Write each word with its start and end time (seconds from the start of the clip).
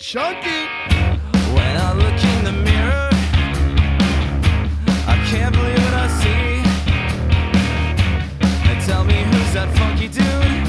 Chunky. 0.00 0.66
When 1.52 1.76
I 1.76 1.92
look 1.92 2.24
in 2.24 2.44
the 2.44 2.52
mirror, 2.52 3.10
I 5.06 5.16
can't 5.28 5.54
believe 5.54 5.84
what 5.84 5.94
I 5.94 6.08
see. 6.22 6.62
And 8.70 8.80
tell 8.86 9.04
me 9.04 9.22
who's 9.24 9.52
that 9.52 9.68
funky 9.76 10.08
dude? 10.08 10.59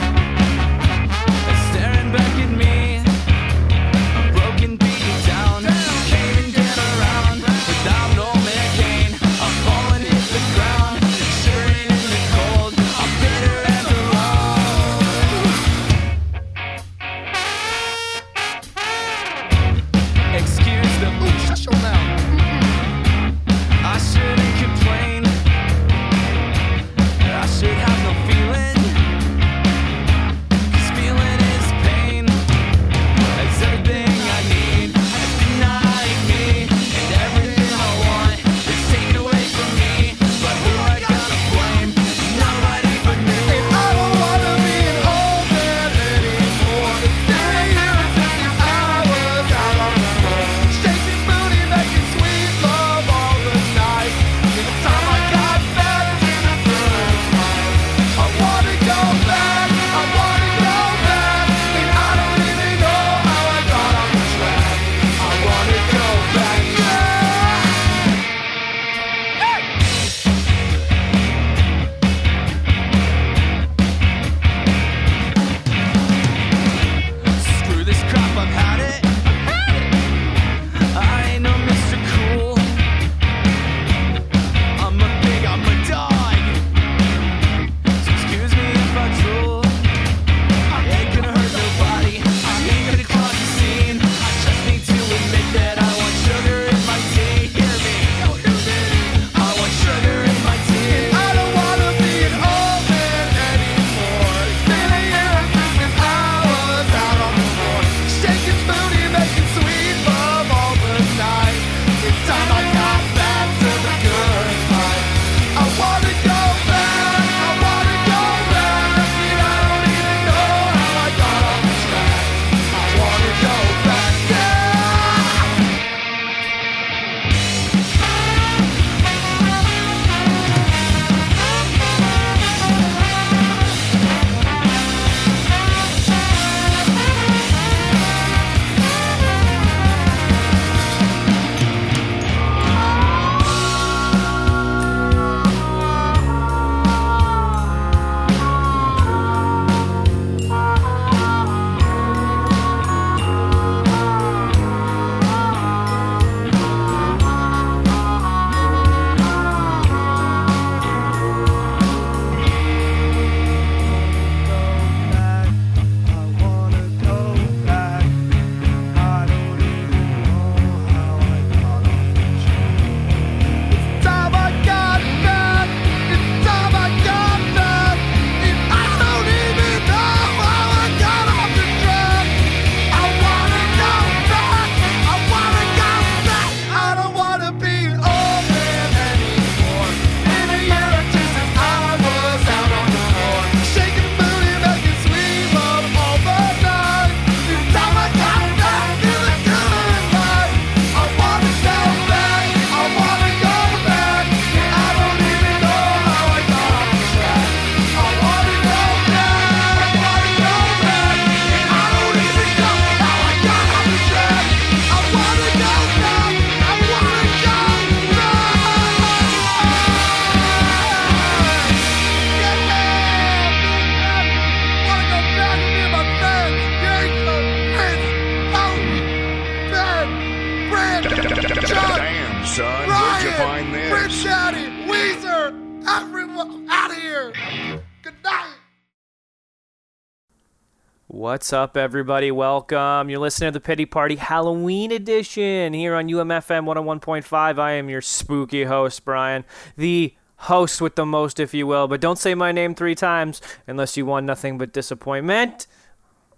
What's 241.41 241.53
up, 241.53 241.75
everybody? 241.75 242.29
Welcome. 242.29 243.09
You're 243.09 243.17
listening 243.17 243.47
to 243.47 243.53
the 243.57 243.65
Pity 243.65 243.87
Party 243.87 244.15
Halloween 244.15 244.91
edition 244.91 245.73
here 245.73 245.95
on 245.95 246.07
UMFM 246.07 246.65
101.5. 246.65 247.57
I 247.57 247.71
am 247.71 247.89
your 247.89 247.99
spooky 247.99 248.65
host, 248.65 249.03
Brian, 249.03 249.43
the 249.75 250.13
host 250.35 250.81
with 250.81 250.95
the 250.95 251.03
most, 251.03 251.39
if 251.39 251.51
you 251.55 251.65
will. 251.65 251.87
But 251.87 251.99
don't 251.99 252.19
say 252.19 252.35
my 252.35 252.51
name 252.51 252.75
three 252.75 252.93
times 252.93 253.41
unless 253.65 253.97
you 253.97 254.05
want 254.05 254.27
nothing 254.27 254.59
but 254.59 254.71
disappointment. 254.71 255.65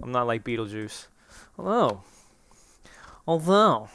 I'm 0.02 0.14
not 0.14 0.26
like 0.26 0.46
Beetlejuice. 0.46 1.08
Although, 1.60 2.04
although, 3.28 3.90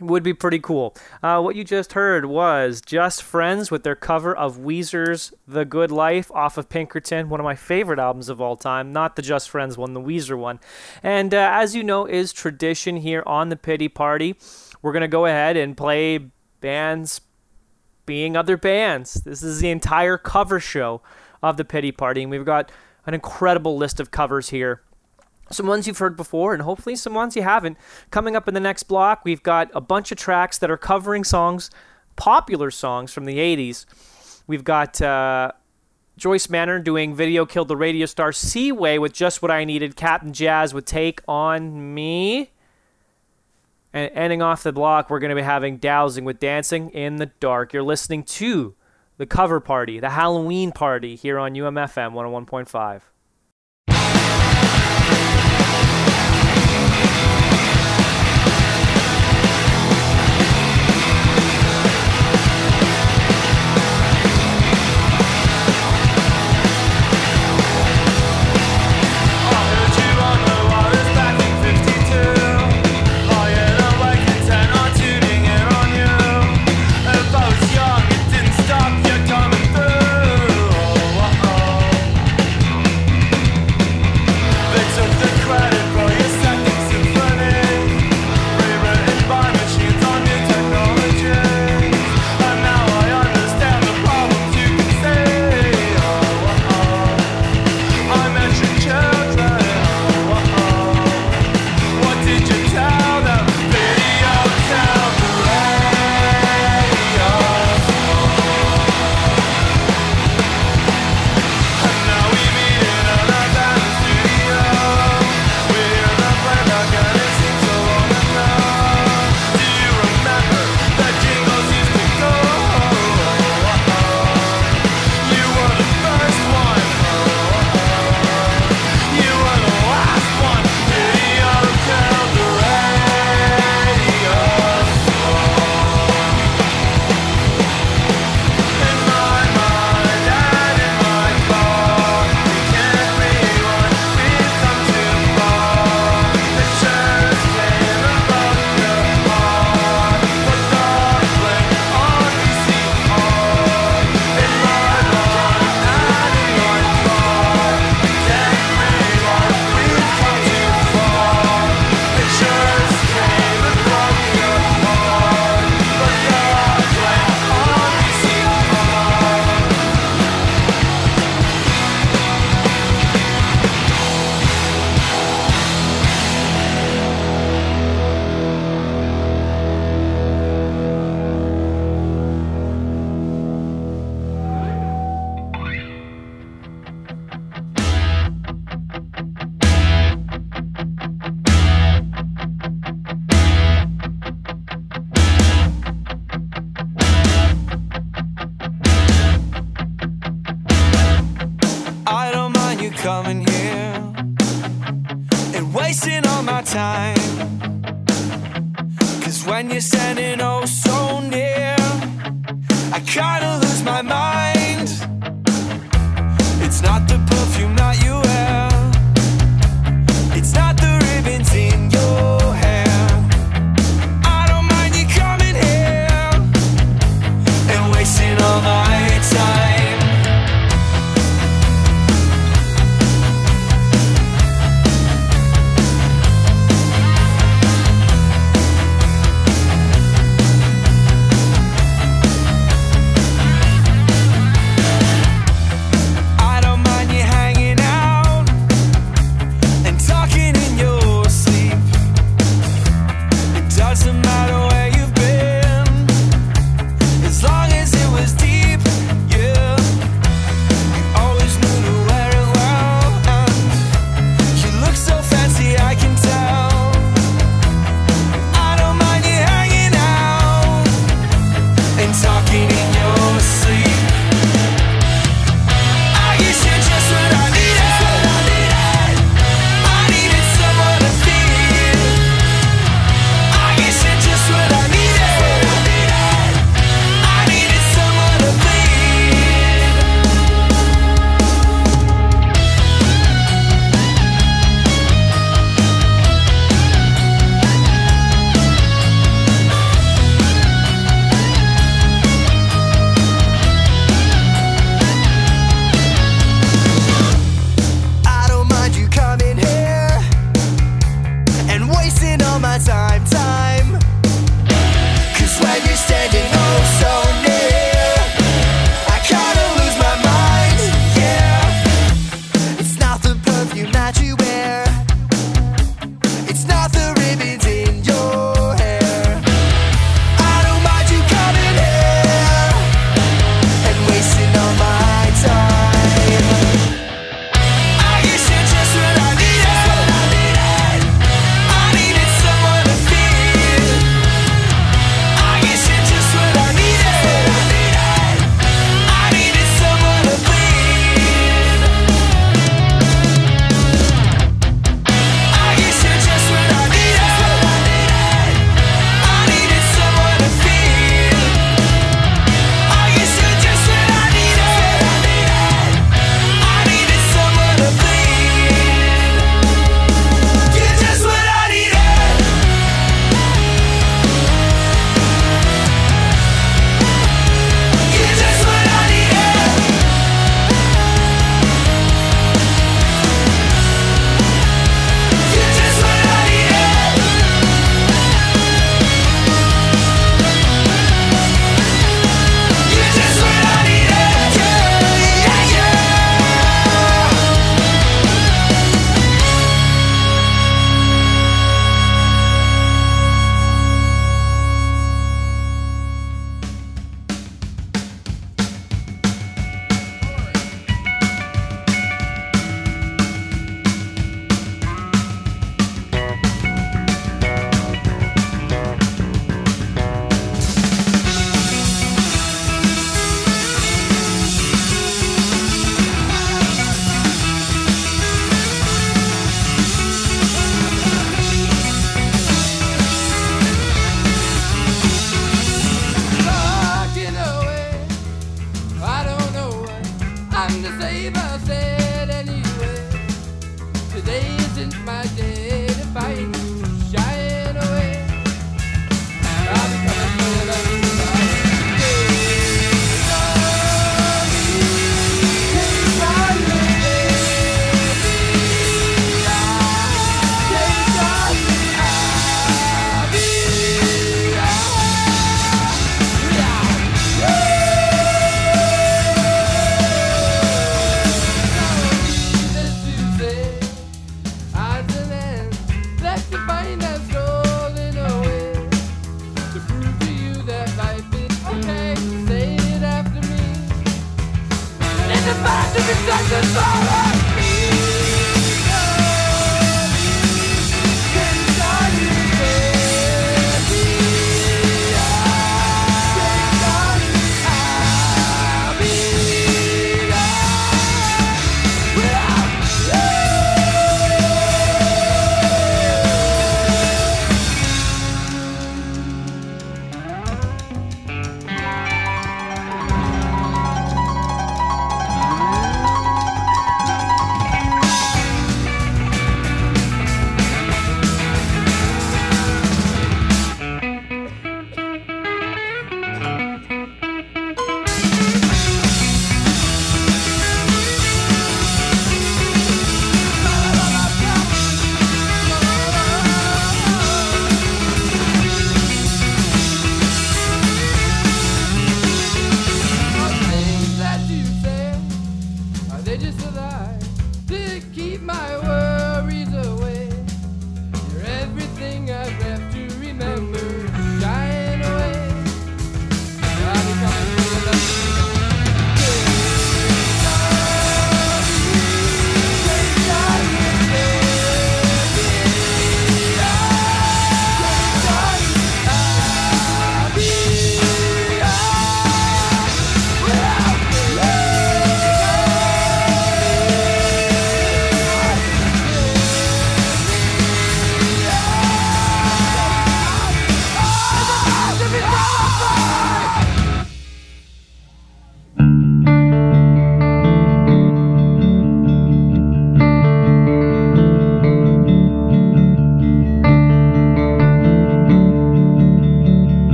would 0.00 0.22
be 0.22 0.34
pretty 0.34 0.58
cool. 0.58 0.94
Uh, 1.22 1.40
what 1.40 1.56
you 1.56 1.64
just 1.64 1.92
heard 1.92 2.26
was 2.26 2.80
Just 2.80 3.22
Friends 3.22 3.70
with 3.70 3.82
their 3.82 3.94
cover 3.94 4.34
of 4.36 4.58
Weezer's 4.58 5.32
The 5.46 5.64
Good 5.64 5.90
Life 5.90 6.30
off 6.32 6.58
of 6.58 6.68
Pinkerton, 6.68 7.28
one 7.28 7.40
of 7.40 7.44
my 7.44 7.54
favorite 7.54 7.98
albums 7.98 8.28
of 8.28 8.40
all 8.40 8.56
time. 8.56 8.92
Not 8.92 9.16
the 9.16 9.22
Just 9.22 9.50
Friends 9.50 9.76
one, 9.76 9.92
the 9.92 10.00
Weezer 10.00 10.38
one. 10.38 10.60
And 11.02 11.34
uh, 11.34 11.50
as 11.52 11.74
you 11.74 11.84
know, 11.84 12.06
is 12.06 12.32
tradition 12.32 12.96
here 12.96 13.22
on 13.26 13.48
the 13.48 13.56
Pity 13.56 13.88
Party. 13.88 14.36
We're 14.82 14.92
going 14.92 15.02
to 15.02 15.08
go 15.08 15.26
ahead 15.26 15.56
and 15.56 15.76
play 15.76 16.30
bands 16.60 17.20
being 18.06 18.36
other 18.36 18.56
bands. 18.56 19.14
This 19.14 19.42
is 19.42 19.60
the 19.60 19.70
entire 19.70 20.18
cover 20.18 20.58
show 20.58 21.02
of 21.42 21.56
the 21.56 21.64
Pity 21.64 21.92
Party. 21.92 22.22
And 22.22 22.30
we've 22.30 22.44
got 22.44 22.72
an 23.06 23.14
incredible 23.14 23.76
list 23.76 24.00
of 24.00 24.10
covers 24.10 24.48
here 24.50 24.82
some 25.50 25.66
ones 25.66 25.86
you've 25.86 25.98
heard 25.98 26.16
before 26.16 26.52
and 26.54 26.62
hopefully 26.62 26.96
some 26.96 27.14
ones 27.14 27.36
you 27.36 27.42
haven't. 27.42 27.76
Coming 28.10 28.36
up 28.36 28.46
in 28.48 28.54
the 28.54 28.60
next 28.60 28.84
block, 28.84 29.22
we've 29.24 29.42
got 29.42 29.70
a 29.74 29.80
bunch 29.80 30.12
of 30.12 30.18
tracks 30.18 30.58
that 30.58 30.70
are 30.70 30.76
covering 30.76 31.24
songs, 31.24 31.70
popular 32.16 32.70
songs 32.70 33.12
from 33.12 33.24
the 33.24 33.38
80s. 33.38 33.86
We've 34.46 34.64
got 34.64 35.00
uh, 35.02 35.52
Joyce 36.16 36.48
Manor 36.48 36.78
doing 36.78 37.14
Video 37.14 37.46
Killed 37.46 37.68
the 37.68 37.76
Radio 37.76 38.06
Star 38.06 38.32
Seaway 38.32 38.98
with 38.98 39.12
Just 39.12 39.42
What 39.42 39.50
I 39.50 39.64
Needed, 39.64 39.96
Cap'n 39.96 40.32
Jazz 40.32 40.72
with 40.72 40.84
Take 40.84 41.20
On 41.26 41.94
Me. 41.94 42.50
And 43.92 44.10
ending 44.14 44.40
off 44.40 44.62
the 44.62 44.72
block, 44.72 45.10
we're 45.10 45.18
going 45.18 45.30
to 45.30 45.36
be 45.36 45.42
having 45.42 45.78
Dowsing 45.78 46.24
with 46.24 46.38
Dancing 46.38 46.90
in 46.90 47.16
the 47.16 47.26
Dark. 47.26 47.72
You're 47.72 47.82
listening 47.82 48.22
to 48.24 48.76
the 49.16 49.26
cover 49.26 49.58
party, 49.58 49.98
the 49.98 50.10
Halloween 50.10 50.70
party 50.70 51.16
here 51.16 51.38
on 51.38 51.54
UMFM 51.54 52.12
101.5. 52.12 53.02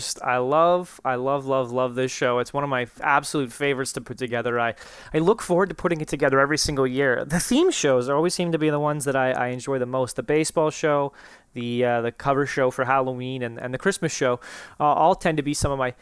just 0.00 0.22
I 0.22 0.38
love 0.38 1.00
I 1.04 1.16
love 1.16 1.46
love 1.46 1.70
love 1.70 1.94
this 1.94 2.10
show. 2.10 2.38
It's 2.38 2.52
one 2.52 2.64
of 2.64 2.70
my 2.70 2.86
absolute 3.00 3.52
favorites 3.52 3.92
to 3.92 4.00
put 4.00 4.18
together. 4.18 4.58
I 4.58 4.74
I 5.12 5.18
look 5.18 5.42
forward 5.42 5.68
to 5.68 5.74
putting 5.74 6.00
it 6.00 6.08
together 6.08 6.40
every 6.40 6.58
single 6.58 6.86
year. 6.86 7.24
The 7.24 7.40
theme 7.40 7.70
shows 7.70 8.08
always 8.08 8.34
seem 8.34 8.52
to 8.52 8.58
be 8.58 8.70
the 8.70 8.80
ones 8.80 9.04
that 9.04 9.16
I, 9.16 9.32
I 9.32 9.46
enjoy 9.48 9.78
the 9.78 9.86
most. 9.86 10.16
The 10.16 10.22
baseball 10.22 10.70
show, 10.70 11.12
the 11.52 11.84
uh, 11.84 12.00
the 12.00 12.12
cover 12.12 12.46
show 12.46 12.70
for 12.70 12.84
Halloween, 12.84 13.42
and 13.42 13.58
and 13.58 13.74
the 13.74 13.78
Christmas 13.78 14.12
show, 14.12 14.40
uh, 14.78 14.84
all 14.84 15.14
tend 15.14 15.36
to 15.36 15.42
be 15.42 15.54
some 15.54 15.70
of 15.70 15.78
my 15.78 15.94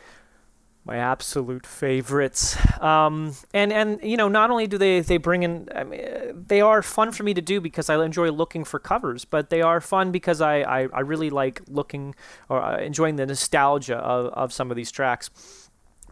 my 0.88 0.96
absolute 0.96 1.66
favorites. 1.66 2.57
Um, 2.81 3.35
and 3.53 3.72
and 3.72 4.01
you 4.03 4.16
know, 4.16 4.29
not 4.29 4.51
only 4.51 4.66
do 4.66 4.79
they 4.79 5.01
they 5.01 5.18
bring 5.18 5.42
in, 5.42 5.68
I 5.74 5.85
mean, 5.85 6.01
they 6.48 6.62
are 6.62 6.83
fun 6.83 7.12
for 7.12 7.22
me 7.22 7.35
to 7.35 7.42
do 7.42 7.61
because 7.61 7.90
I 7.90 8.03
enjoy 8.03 8.31
looking 8.31 8.64
for 8.64 8.81
covers, 8.81 9.27
but 9.27 9.51
they 9.51 9.61
are 9.61 9.81
fun 9.81 10.11
because 10.11 10.40
I 10.40 10.62
I, 10.62 10.88
I 10.92 11.01
really 11.01 11.29
like 11.29 11.61
looking 11.68 12.14
or 12.48 12.62
uh, 12.62 12.79
enjoying 12.79 13.16
the 13.16 13.27
nostalgia 13.27 13.98
of, 13.98 14.33
of 14.33 14.53
some 14.53 14.70
of 14.70 14.77
these 14.77 14.90
tracks. 14.90 15.31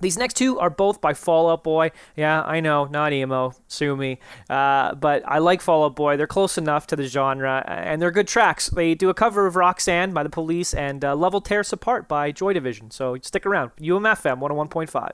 These 0.01 0.19
next 0.19 0.35
two 0.35 0.59
are 0.59 0.71
both 0.71 1.01
by 1.01 1.15
Fall 1.15 1.51
Out 1.51 1.65
Boy. 1.65 1.91
Yeah, 2.17 2.43
I 2.43 2.61
know, 2.61 2.85
not 2.85 3.13
emo, 3.13 3.53
sue 3.69 3.97
me. 3.97 4.19
Uh, 4.49 4.95
but 4.95 5.23
I 5.27 5.39
like 5.39 5.61
Fall 5.61 5.85
Out 5.85 5.97
Boy. 5.97 6.17
They're 6.17 6.27
close 6.27 6.59
enough 6.59 6.87
to 6.89 6.97
the 6.97 7.07
genre, 7.07 7.65
and 7.67 8.01
they're 8.01 8.11
good 8.11 8.29
tracks. 8.29 8.69
They 8.69 8.95
do 8.95 9.09
a 9.09 9.15
cover 9.15 9.47
of 9.47 9.57
Roxanne 9.57 10.13
by 10.13 10.23
The 10.23 10.31
Police 10.31 10.75
and 10.75 11.05
uh, 11.05 11.17
Love 11.17 11.33
Will 11.33 11.41
Tear 11.41 11.61
Us 11.61 11.73
Apart 11.73 12.09
by 12.09 12.31
Joy 12.33 12.53
Division. 12.53 12.91
So 12.91 13.17
stick 13.23 13.47
around. 13.47 13.71
UMFM 13.77 14.39
101.5. 14.41 15.13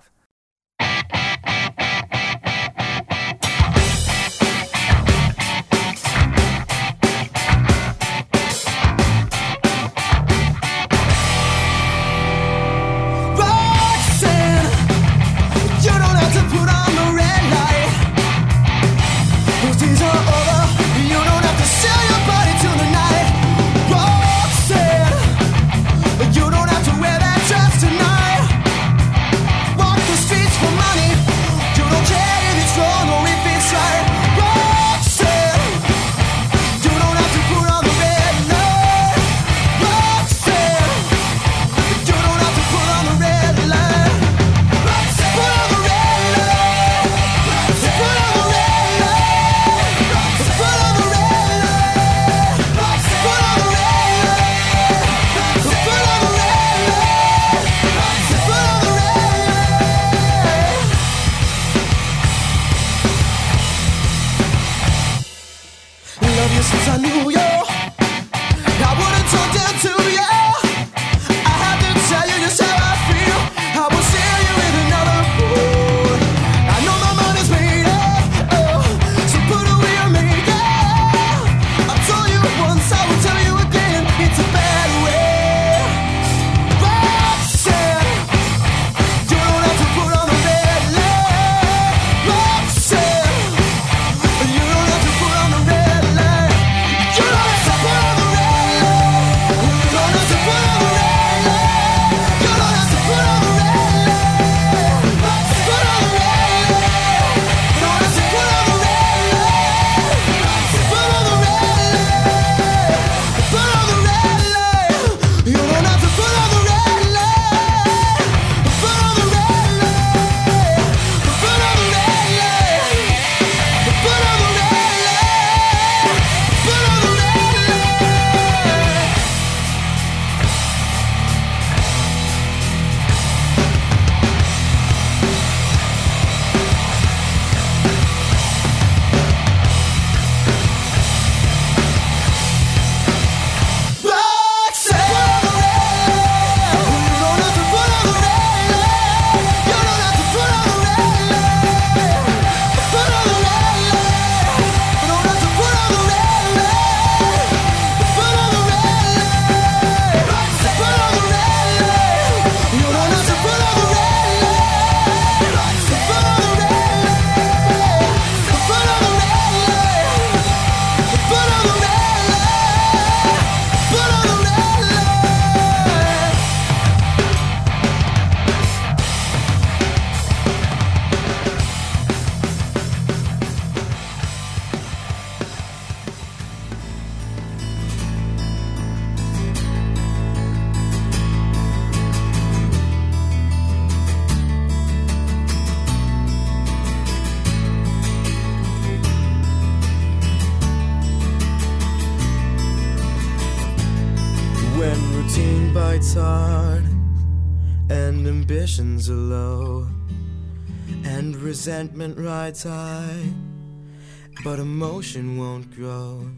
but 214.45 214.59
emotion 214.59 215.39
won't 215.39 215.75
grow. 215.75 216.29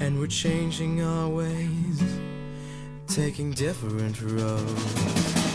And 0.00 0.18
we're 0.18 0.26
changing 0.26 1.02
our 1.02 1.28
ways, 1.28 2.02
taking 3.06 3.52
different 3.52 4.22
roads. 4.22 5.45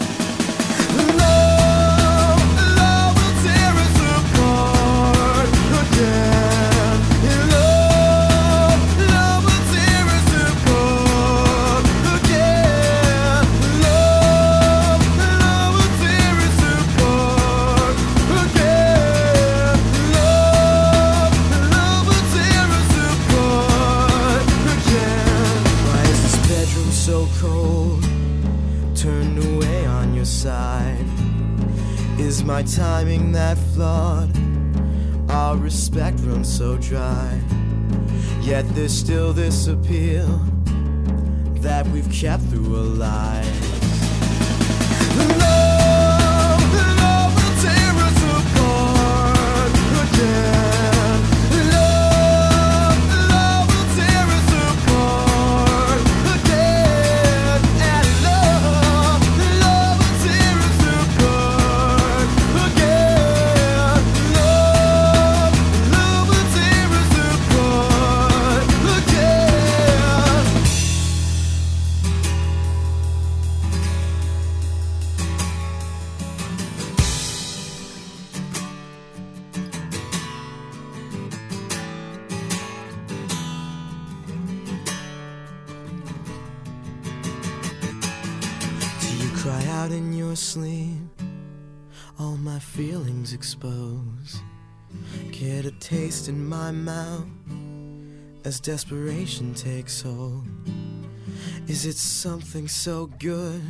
Kept 42.21 42.43
through 42.51 42.75
a 42.75 42.85
lie. 43.01 43.60
Desperation 98.71 99.53
takes 99.53 100.01
hold. 100.01 100.45
Is 101.67 101.85
it 101.85 101.97
something 101.97 102.69
so 102.69 103.07
good? 103.19 103.61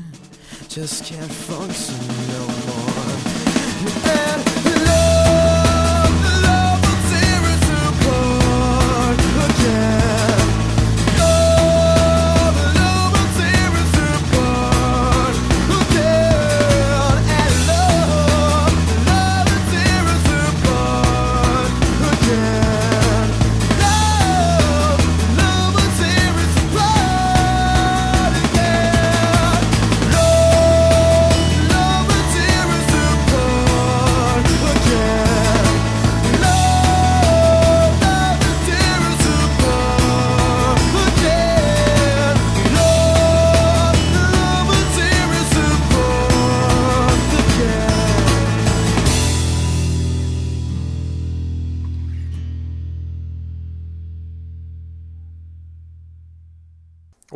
Just 0.70 1.06
can't 1.06 1.32
function 1.32 1.98
no 2.28 2.48
more. 4.46 4.51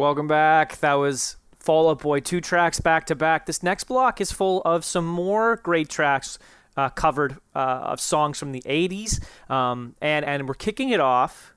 Welcome 0.06 0.28
back. 0.28 0.78
That 0.82 0.94
was 0.94 1.36
Fall 1.58 1.90
Out 1.90 2.04
Boy, 2.04 2.20
two 2.20 2.40
tracks 2.40 2.80
back 2.80 3.08
to 3.08 3.16
back. 3.16 3.48
This 3.48 3.64
next 3.64 3.86
block 3.86 4.22
is 4.22 4.32
full 4.32 4.62
of 4.62 4.86
some 4.86 5.04
more 5.04 5.56
great 5.56 5.90
tracks 5.90 6.38
uh, 6.78 6.90
covered 6.90 7.38
uh, 7.56 7.58
of 7.86 8.00
songs 8.00 8.38
from 8.38 8.52
the 8.52 8.62
80s. 8.68 9.20
Um, 9.50 9.96
and, 10.04 10.24
and 10.24 10.48
we're 10.48 10.54
kicking 10.54 10.90
it 10.90 11.00
off. 11.00 11.56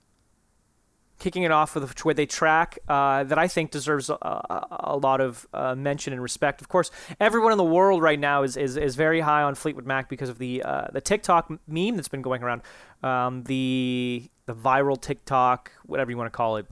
Kicking 1.18 1.42
it 1.42 1.50
off 1.50 1.74
with, 1.74 2.02
with 2.06 2.18
a 2.18 2.24
track 2.24 2.78
uh, 2.88 3.24
that 3.24 3.38
I 3.38 3.48
think 3.48 3.70
deserves 3.70 4.08
a, 4.08 4.14
a, 4.14 4.66
a 4.70 4.96
lot 4.96 5.20
of 5.20 5.46
uh, 5.52 5.74
mention 5.74 6.14
and 6.14 6.22
respect. 6.22 6.62
Of 6.62 6.70
course, 6.70 6.90
everyone 7.20 7.52
in 7.52 7.58
the 7.58 7.64
world 7.64 8.00
right 8.00 8.18
now 8.18 8.44
is, 8.44 8.56
is, 8.56 8.78
is 8.78 8.96
very 8.96 9.20
high 9.20 9.42
on 9.42 9.56
Fleetwood 9.56 9.84
Mac 9.84 10.08
because 10.08 10.30
of 10.30 10.38
the 10.38 10.62
uh, 10.62 10.86
the 10.90 11.02
TikTok 11.02 11.50
meme 11.66 11.96
that's 11.96 12.08
been 12.08 12.22
going 12.22 12.42
around, 12.42 12.62
um, 13.02 13.42
the 13.42 14.30
the 14.46 14.54
viral 14.54 14.98
TikTok, 14.98 15.70
whatever 15.84 16.10
you 16.10 16.16
want 16.16 16.32
to 16.32 16.36
call 16.36 16.56
it, 16.56 16.66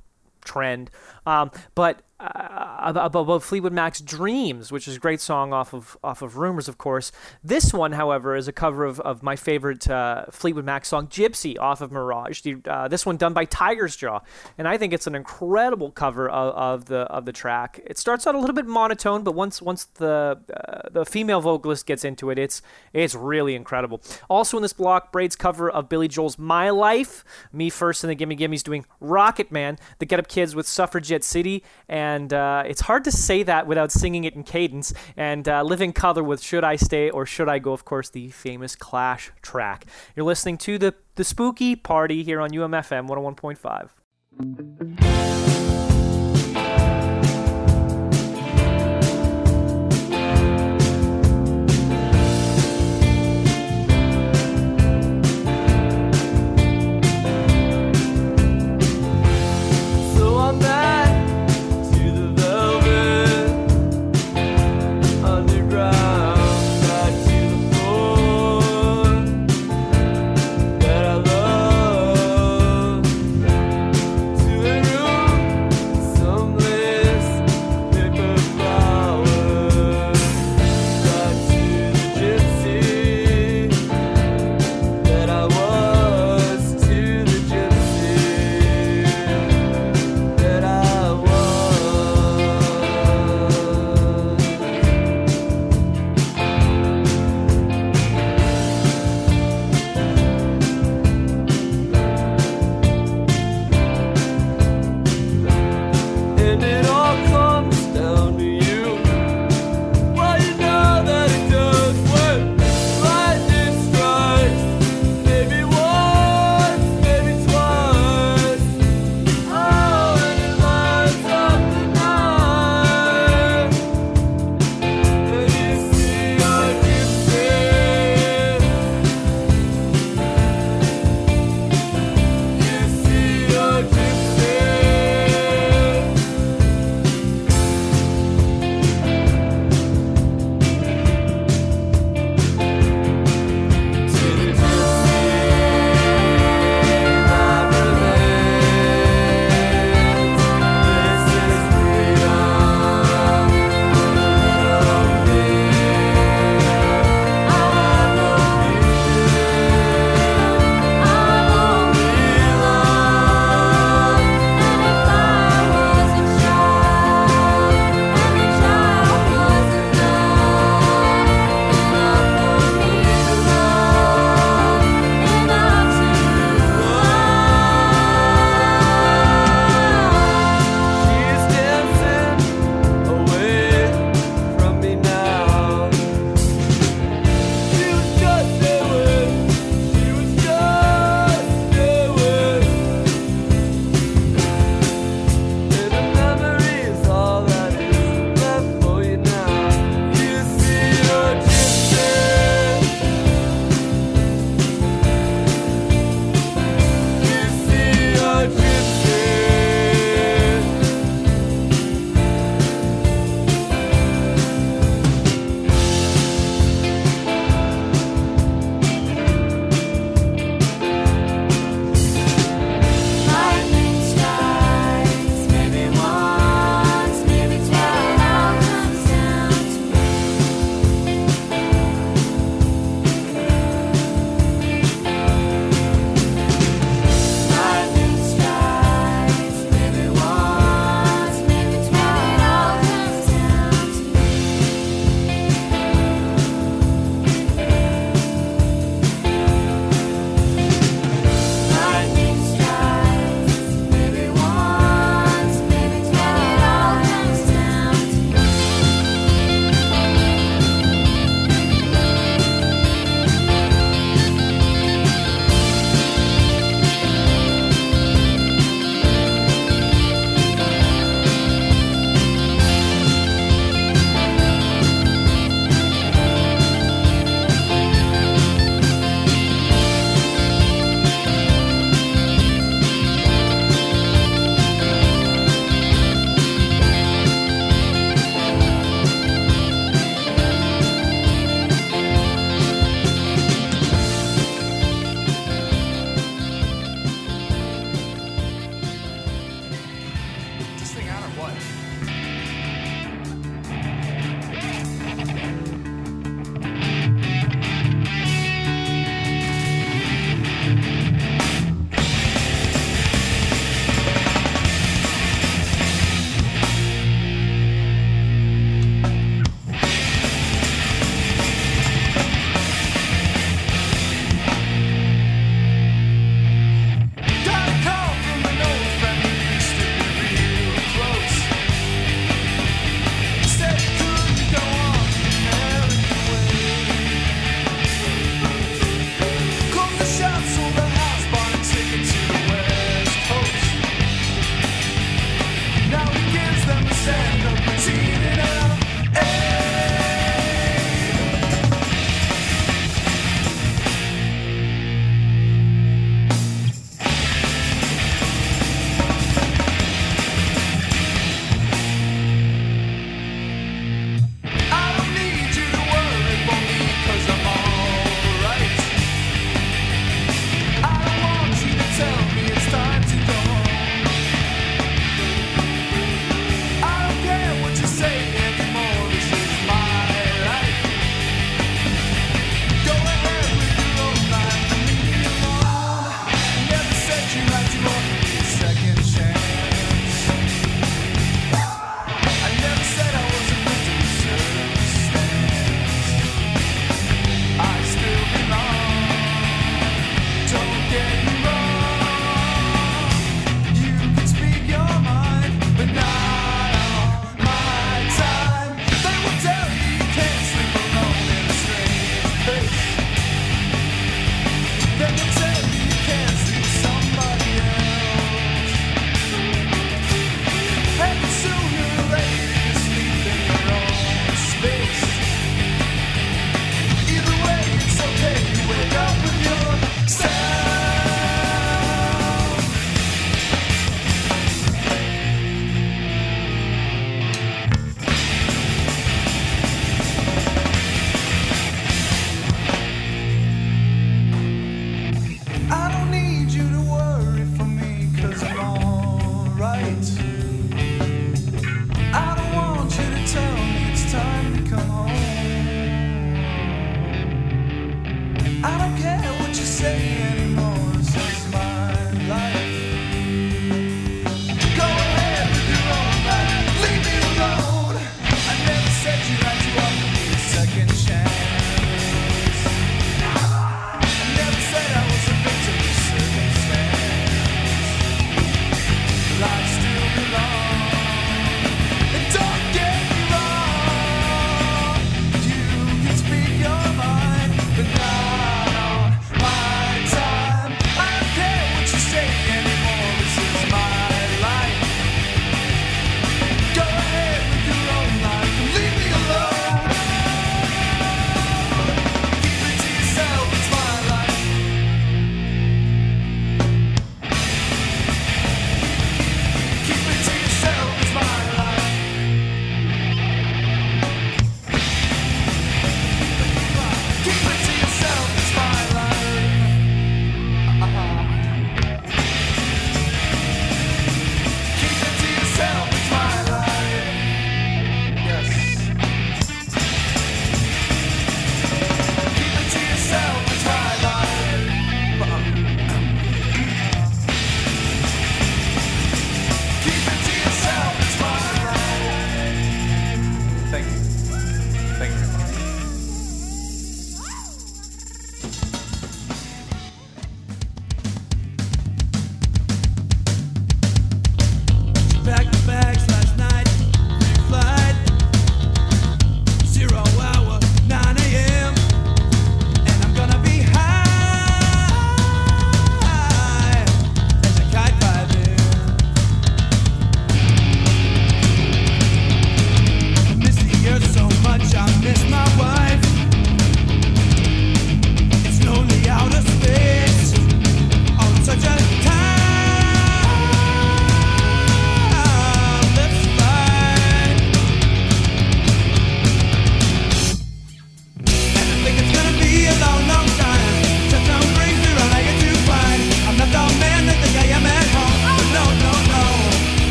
trend. 0.46 0.90
Um, 1.26 1.50
but 1.74 2.00
uh, 2.18 2.92
about 2.94 3.42
Fleetwood 3.42 3.74
Mac's 3.74 4.00
"Dreams," 4.00 4.72
which 4.72 4.88
is 4.88 4.96
a 4.96 4.98
great 4.98 5.20
song 5.20 5.52
off 5.52 5.74
of 5.74 5.98
off 6.02 6.22
of 6.22 6.38
Rumors, 6.38 6.66
of 6.66 6.78
course. 6.78 7.12
This 7.44 7.74
one, 7.74 7.92
however, 7.92 8.34
is 8.34 8.48
a 8.48 8.52
cover 8.52 8.86
of, 8.86 9.00
of 9.00 9.22
my 9.22 9.36
favorite 9.36 9.88
uh, 9.90 10.24
Fleetwood 10.30 10.64
Mac 10.64 10.86
song 10.86 11.08
"Gypsy" 11.08 11.58
off 11.58 11.82
of 11.82 11.92
Mirage. 11.92 12.42
Uh, 12.66 12.88
this 12.88 13.04
one 13.04 13.18
done 13.18 13.34
by 13.34 13.44
Tigers 13.44 13.96
Jaw, 13.96 14.20
and 14.56 14.66
I 14.66 14.78
think 14.78 14.94
it's 14.94 15.06
an 15.06 15.14
incredible 15.14 15.90
cover 15.90 16.28
of, 16.30 16.54
of 16.54 16.84
the 16.86 17.00
of 17.00 17.26
the 17.26 17.32
track. 17.32 17.80
It 17.86 17.98
starts 17.98 18.26
out 18.26 18.34
a 18.34 18.38
little 18.38 18.54
bit 18.54 18.66
monotone, 18.66 19.22
but 19.22 19.34
once 19.34 19.60
once 19.60 19.84
the 19.84 20.38
uh, 20.54 20.88
the 20.90 21.04
female 21.04 21.42
vocalist 21.42 21.84
gets 21.84 22.02
into 22.02 22.30
it, 22.30 22.38
it's 22.38 22.62
it's 22.94 23.14
really 23.14 23.54
incredible. 23.54 24.00
Also 24.30 24.56
in 24.56 24.62
this 24.62 24.72
block, 24.72 25.12
Braid's 25.12 25.36
cover 25.36 25.70
of 25.70 25.90
Billy 25.90 26.08
Joel's 26.08 26.38
"My 26.38 26.70
Life," 26.70 27.24
Me 27.52 27.68
First 27.68 28.04
and 28.04 28.10
the 28.10 28.14
Gimme 28.14 28.36
Gimmes 28.36 28.62
doing 28.62 28.86
"Rocket 29.00 29.52
Man," 29.52 29.78
the 29.98 30.06
Get 30.06 30.18
Up 30.18 30.28
Kids 30.28 30.54
with 30.54 30.66
"Suffragette 30.66 31.22
City," 31.22 31.62
and 31.90 32.05
uh, 32.32 32.62
it's 32.66 32.82
hard 32.82 33.04
to 33.04 33.12
say 33.12 33.42
that 33.42 33.66
without 33.66 33.92
singing 33.92 34.24
it 34.24 34.34
in 34.34 34.42
cadence. 34.42 34.92
And 35.16 35.48
uh, 35.48 35.62
Living 35.62 35.92
Colour 35.92 36.22
with 36.22 36.42
"Should 36.42 36.64
I 36.64 36.76
Stay 36.76 37.10
or 37.10 37.26
Should 37.26 37.48
I 37.48 37.58
Go?" 37.58 37.72
Of 37.72 37.84
course, 37.84 38.10
the 38.10 38.30
famous 38.30 38.76
Clash 38.76 39.32
track. 39.42 39.86
You're 40.14 40.26
listening 40.26 40.58
to 40.58 40.78
the 40.78 40.94
the 41.16 41.24
Spooky 41.24 41.74
Party 41.76 42.22
here 42.22 42.40
on 42.40 42.50
UMFM 42.50 43.08
101.5. 43.08 45.95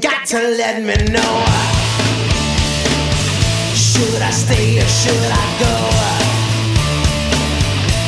got 0.00 0.26
to 0.26 0.38
let 0.38 0.82
me 0.82 0.94
know. 1.12 1.44
Should 3.74 4.22
I 4.22 4.30
stay 4.30 4.78
or 4.78 4.86
should 4.86 5.32
I 5.32 5.46
go? 5.58 5.74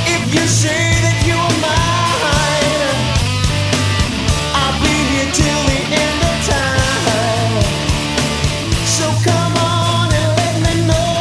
If 0.06 0.34
you 0.34 0.46
say 0.46 0.84
that 1.06 1.18
you 1.26 1.34
are 1.34 1.56
mine, 1.66 2.82
I'll 4.60 4.78
be 4.84 4.96
here 5.10 5.30
till 5.34 5.62
the 5.70 5.80
end 6.04 6.20
of 6.30 6.36
time. 6.54 7.54
So 8.96 9.06
come 9.26 9.54
on 9.58 10.08
and 10.20 10.30
let 10.40 10.54
me 10.66 10.74
know. 10.90 11.14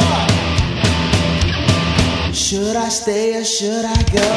Should 2.32 2.76
I 2.76 2.88
stay 2.90 3.36
or 3.36 3.44
should 3.44 3.84
I 3.84 4.02
go? 4.12 4.30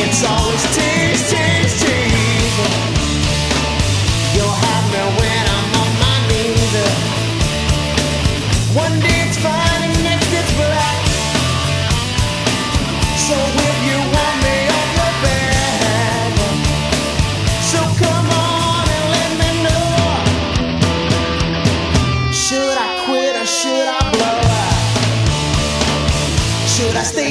It's 0.00 0.22
always 0.24 0.64
tears. 0.76 1.17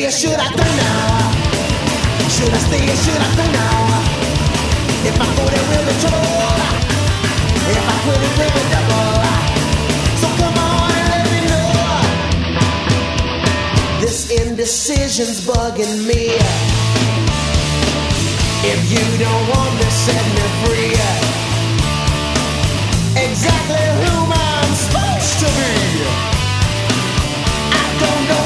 or 0.07 0.11
should 0.11 0.39
I 0.39 0.47
go 0.55 0.63
now? 0.63 1.19
Should 2.31 2.53
I 2.53 2.59
stay 2.67 2.83
or 2.87 2.97
should 3.03 3.21
I 3.27 3.29
go 3.35 3.45
now? 3.59 4.07
If 5.09 5.15
I 5.19 5.27
go, 5.35 5.43
there 5.51 5.65
will 5.67 5.85
be 5.87 5.93
trouble. 5.99 6.59
If 7.75 7.83
I 7.91 7.95
quit, 8.03 8.21
it 8.27 8.31
will 8.39 8.53
be 8.55 8.63
double. 8.71 9.19
So 10.21 10.27
come 10.39 10.57
on 10.63 10.91
and 10.99 11.07
let 11.11 11.25
me 11.33 11.39
know. 11.51 11.71
This 13.99 14.19
indecision's 14.31 15.39
bugging 15.43 15.99
me. 16.07 16.39
If 18.71 18.79
you 18.93 19.03
don't 19.23 19.43
want 19.51 19.71
me, 19.75 19.87
set 20.05 20.25
me 20.35 20.45
free. 20.63 20.95
Exactly 23.27 23.85
who 23.99 24.13
I'm 24.31 24.71
supposed 24.83 25.35
to 25.41 25.47
be. 25.57 25.71
I 27.75 27.85
don't 27.99 28.23
know. 28.29 28.36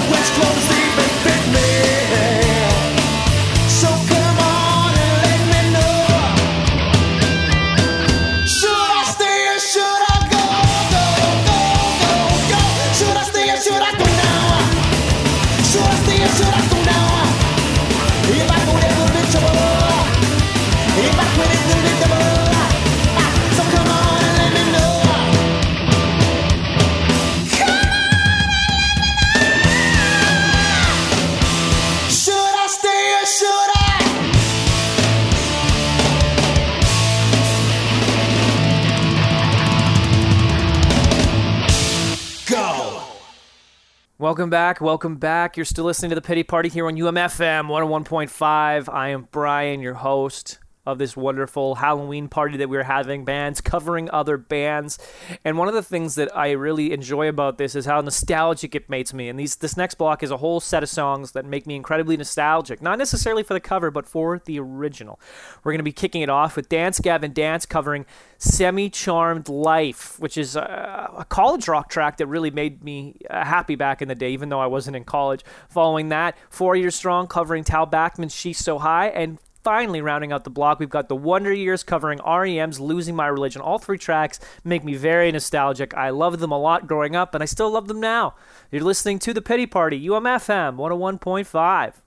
Welcome 44.31 44.49
back. 44.49 44.79
Welcome 44.79 45.17
back. 45.17 45.57
You're 45.57 45.65
still 45.65 45.83
listening 45.83 46.11
to 46.11 46.15
the 46.15 46.21
Pity 46.21 46.43
Party 46.43 46.69
here 46.69 46.87
on 46.87 46.95
UMFM 46.95 47.67
101.5. 47.67 48.87
I 48.87 49.09
am 49.09 49.27
Brian, 49.29 49.81
your 49.81 49.95
host 49.95 50.60
of 50.85 50.97
this 50.97 51.15
wonderful 51.15 51.75
Halloween 51.75 52.27
party 52.27 52.57
that 52.57 52.69
we're 52.69 52.83
having, 52.83 53.23
bands 53.23 53.61
covering 53.61 54.09
other 54.11 54.37
bands. 54.37 54.97
And 55.45 55.57
one 55.57 55.67
of 55.67 55.73
the 55.73 55.83
things 55.83 56.15
that 56.15 56.35
I 56.35 56.51
really 56.51 56.91
enjoy 56.91 57.27
about 57.27 57.57
this 57.57 57.75
is 57.75 57.85
how 57.85 58.01
nostalgic 58.01 58.73
it 58.73 58.89
makes 58.89 59.13
me. 59.13 59.29
And 59.29 59.39
these 59.39 59.57
this 59.57 59.77
next 59.77 59.95
block 59.95 60.23
is 60.23 60.31
a 60.31 60.37
whole 60.37 60.59
set 60.59 60.81
of 60.81 60.89
songs 60.89 61.33
that 61.33 61.45
make 61.45 61.67
me 61.67 61.75
incredibly 61.75 62.17
nostalgic, 62.17 62.81
not 62.81 62.97
necessarily 62.97 63.43
for 63.43 63.53
the 63.53 63.59
cover, 63.59 63.91
but 63.91 64.07
for 64.07 64.41
the 64.45 64.59
original. 64.59 65.19
We're 65.63 65.71
going 65.71 65.79
to 65.79 65.83
be 65.83 65.91
kicking 65.91 66.21
it 66.21 66.29
off 66.29 66.55
with 66.55 66.67
Dance 66.67 66.99
Gavin 66.99 67.33
Dance 67.33 67.65
covering 67.65 68.05
Semi 68.39 68.89
Charmed 68.89 69.49
Life, 69.49 70.19
which 70.19 70.35
is 70.35 70.55
a, 70.55 71.13
a 71.19 71.25
college 71.25 71.67
rock 71.67 71.89
track 71.89 72.17
that 72.17 72.25
really 72.25 72.49
made 72.49 72.83
me 72.83 73.17
uh, 73.29 73.45
happy 73.45 73.75
back 73.75 74.01
in 74.01 74.07
the 74.07 74.15
day, 74.15 74.31
even 74.31 74.49
though 74.49 74.59
I 74.59 74.65
wasn't 74.65 74.95
in 74.95 75.03
college. 75.03 75.43
Following 75.69 76.09
that, 76.09 76.35
Four 76.49 76.75
Year 76.75 76.89
Strong 76.89 77.27
covering 77.27 77.63
Tal 77.63 77.85
Bachman's 77.85 78.33
She's 78.33 78.57
So 78.57 78.79
High, 78.79 79.09
and 79.09 79.37
Finally, 79.63 80.01
rounding 80.01 80.31
out 80.31 80.43
the 80.43 80.49
block, 80.49 80.79
we've 80.79 80.89
got 80.89 81.07
The 81.07 81.15
Wonder 81.15 81.53
Years 81.53 81.83
covering 81.83 82.19
REM's 82.25 82.79
Losing 82.79 83.15
My 83.15 83.27
Religion. 83.27 83.61
All 83.61 83.77
three 83.77 83.99
tracks 83.99 84.39
make 84.63 84.83
me 84.83 84.95
very 84.95 85.31
nostalgic. 85.31 85.93
I 85.93 86.09
loved 86.09 86.39
them 86.39 86.51
a 86.51 86.57
lot 86.57 86.87
growing 86.87 87.15
up, 87.15 87.35
and 87.35 87.43
I 87.43 87.45
still 87.45 87.69
love 87.69 87.87
them 87.87 87.99
now. 87.99 88.33
You're 88.71 88.83
listening 88.83 89.19
to 89.19 89.35
The 89.35 89.41
Pity 89.41 89.67
Party, 89.67 90.07
UMFM 90.07 90.77
101.5. 90.77 92.00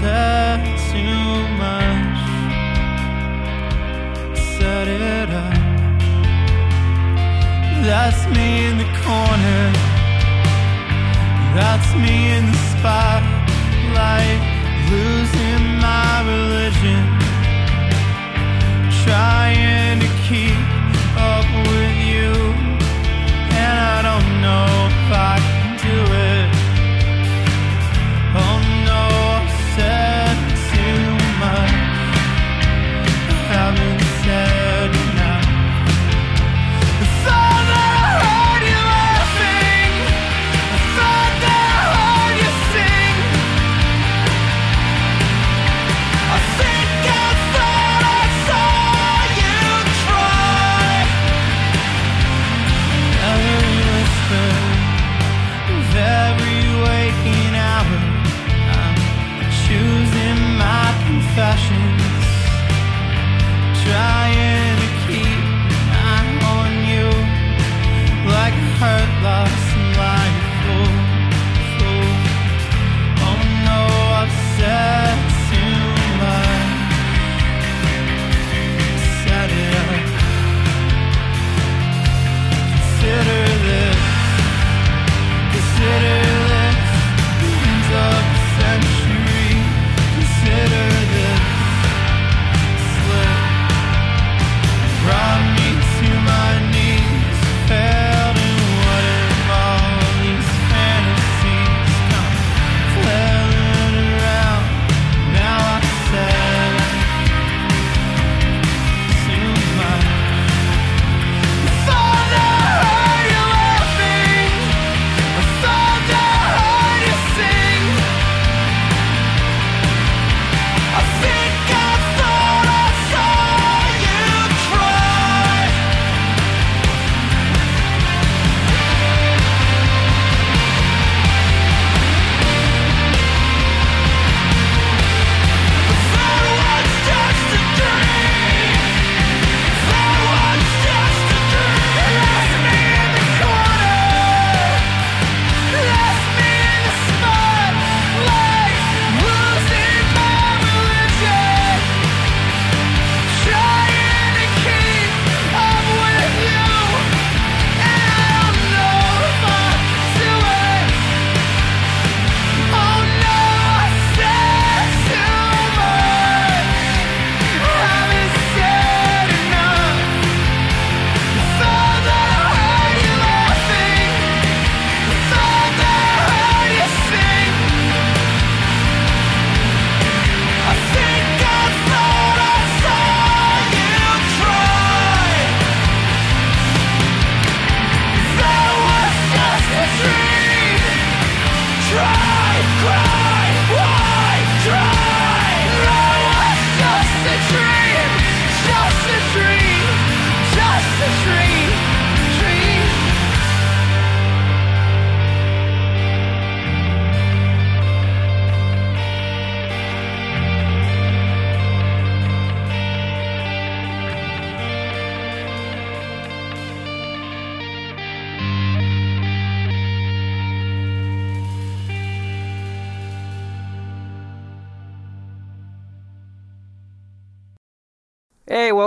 said 0.00 0.62
too 0.90 1.34
much. 1.62 2.20
Set 4.54 4.86
it 4.86 5.30
up. 5.30 5.58
That's 7.88 8.22
me 8.34 8.48
in 8.68 8.78
the 8.78 8.90
corner. 9.06 9.62
That's 11.58 11.90
me 12.04 12.16
in 12.36 12.44
the 12.52 12.62
spotlight. 12.74 14.40
Losing 14.92 15.64
my 15.86 16.12
religion. 16.32 17.02
Trying 19.04 19.98
to 20.04 20.10
keep 20.28 20.62
up 21.34 21.48
with 21.70 21.96
you. 22.10 22.30
And 23.62 23.76
I 23.94 23.98
don't 24.08 24.30
know 24.42 24.66
if 24.90 25.12
I. 25.12 25.37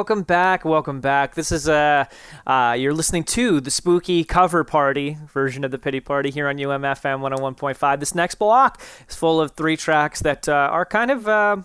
welcome 0.01 0.23
back. 0.23 0.65
Welcome 0.65 0.99
back. 0.99 1.35
This 1.35 1.51
is 1.51 1.69
uh, 1.69 2.05
uh 2.47 2.75
you're 2.75 2.91
listening 2.91 3.23
to 3.25 3.61
the 3.61 3.69
spooky 3.69 4.23
cover 4.23 4.63
party 4.63 5.15
version 5.27 5.63
of 5.63 5.69
the 5.69 5.77
pity 5.77 5.99
party 5.99 6.31
here 6.31 6.47
on 6.47 6.57
UMFM 6.57 7.19
101.5. 7.19 7.99
This 7.99 8.15
next 8.15 8.35
block 8.35 8.81
is 9.07 9.15
full 9.15 9.39
of 9.39 9.51
three 9.51 9.77
tracks 9.77 10.21
that 10.21 10.49
uh, 10.49 10.53
are 10.53 10.85
kind 10.87 11.11
of 11.11 11.27
uh, 11.27 11.57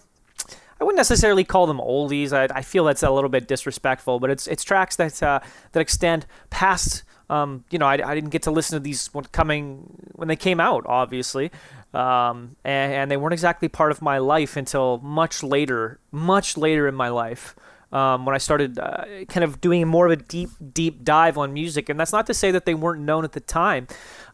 I 0.78 0.84
wouldn't 0.84 0.98
necessarily 0.98 1.44
call 1.44 1.66
them 1.66 1.78
oldies. 1.78 2.34
I, 2.34 2.54
I 2.54 2.60
feel 2.60 2.84
that's 2.84 3.02
a 3.02 3.10
little 3.10 3.30
bit 3.30 3.48
disrespectful, 3.48 4.20
but 4.20 4.28
it's 4.28 4.46
it's 4.46 4.62
tracks 4.62 4.96
that 4.96 5.22
uh, 5.22 5.40
that 5.72 5.80
extend 5.80 6.26
past. 6.50 7.04
Um, 7.30 7.64
you 7.70 7.78
know, 7.78 7.86
I, 7.86 7.94
I 7.94 8.14
didn't 8.14 8.30
get 8.30 8.42
to 8.42 8.50
listen 8.50 8.76
to 8.76 8.80
these 8.80 9.06
when 9.14 9.24
coming 9.32 10.10
when 10.12 10.28
they 10.28 10.36
came 10.36 10.60
out, 10.60 10.84
obviously, 10.84 11.50
um, 11.94 12.56
and, 12.64 12.92
and 12.92 13.10
they 13.10 13.16
weren't 13.16 13.32
exactly 13.32 13.68
part 13.68 13.92
of 13.92 14.02
my 14.02 14.18
life 14.18 14.58
until 14.58 14.98
much 14.98 15.42
later, 15.42 16.00
much 16.12 16.58
later 16.58 16.86
in 16.86 16.94
my 16.94 17.08
life 17.08 17.56
um, 17.92 18.26
when 18.26 18.34
I 18.34 18.38
started 18.38 18.78
uh, 18.78 19.04
kind 19.28 19.44
of 19.44 19.60
doing 19.60 19.86
more 19.86 20.06
of 20.06 20.12
a 20.12 20.16
deep, 20.16 20.50
deep 20.72 21.04
dive 21.04 21.38
on 21.38 21.52
music. 21.52 21.88
And 21.88 21.98
that's 21.98 22.12
not 22.12 22.26
to 22.26 22.34
say 22.34 22.50
that 22.50 22.66
they 22.66 22.74
weren't 22.74 23.02
known 23.02 23.24
at 23.24 23.32
the 23.32 23.40
time. 23.40 23.86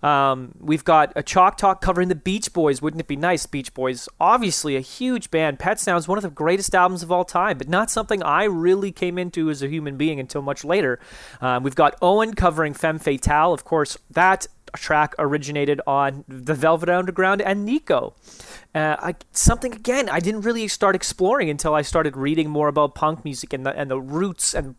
Um, 0.03 0.53
we've 0.59 0.85
got 0.85 1.13
a 1.15 1.23
Chalk 1.23 1.57
Talk 1.59 1.81
covering 1.81 2.09
the 2.09 2.15
Beach 2.15 2.53
Boys. 2.53 2.83
Wouldn't 2.83 3.01
it 3.01 3.07
be 3.07 3.17
nice? 3.17 3.47
Beach 3.47 3.73
Boys, 3.73 4.09
obviously 4.19 4.75
a 4.77 4.81
huge 4.81 5.31
band. 5.31 5.59
Pet 5.59 5.79
Sounds, 5.79 6.09
one 6.09 6.19
of 6.19 6.23
the 6.23 6.31
greatest 6.31 6.75
albums 6.75 7.03
of 7.03 7.13
all 7.13 7.25
time, 7.25 7.59
but 7.59 7.69
not 7.69 7.91
something 7.91 8.23
I 8.23 8.45
really 8.45 8.91
came 8.91 9.19
into 9.19 9.49
as 9.49 9.63
a 9.63 9.69
human 9.69 9.97
being 9.97 10.19
until 10.19 10.43
much 10.43 10.65
later. 10.65 10.99
Um, 11.41 11.63
we've 11.63 11.77
got 11.77 11.97
Owen 12.03 12.35
covering 12.35 12.75
Femme 12.75 12.99
Fatale. 12.99 13.53
Of 13.53 13.65
course, 13.65 13.97
that 14.11 14.49
track 14.75 15.15
originated 15.19 15.81
on 15.87 16.25
the 16.29 16.55
Velvet 16.55 16.89
Underground 16.89 17.43
and 17.43 17.65
Nico. 17.65 18.15
Uh, 18.75 18.97
I, 18.99 19.15
something 19.33 19.75
again 19.75 20.09
I 20.09 20.21
didn't 20.21 20.43
really 20.43 20.67
start 20.69 20.97
exploring 20.97 21.51
until 21.51 21.75
I 21.75 21.83
started 21.83 22.17
reading 22.17 22.49
more 22.49 22.69
about 22.69 22.95
punk 22.95 23.25
music 23.25 23.53
and 23.53 23.67
the 23.67 23.79
and 23.79 23.91
the 23.91 24.01
roots 24.01 24.55
and 24.55 24.77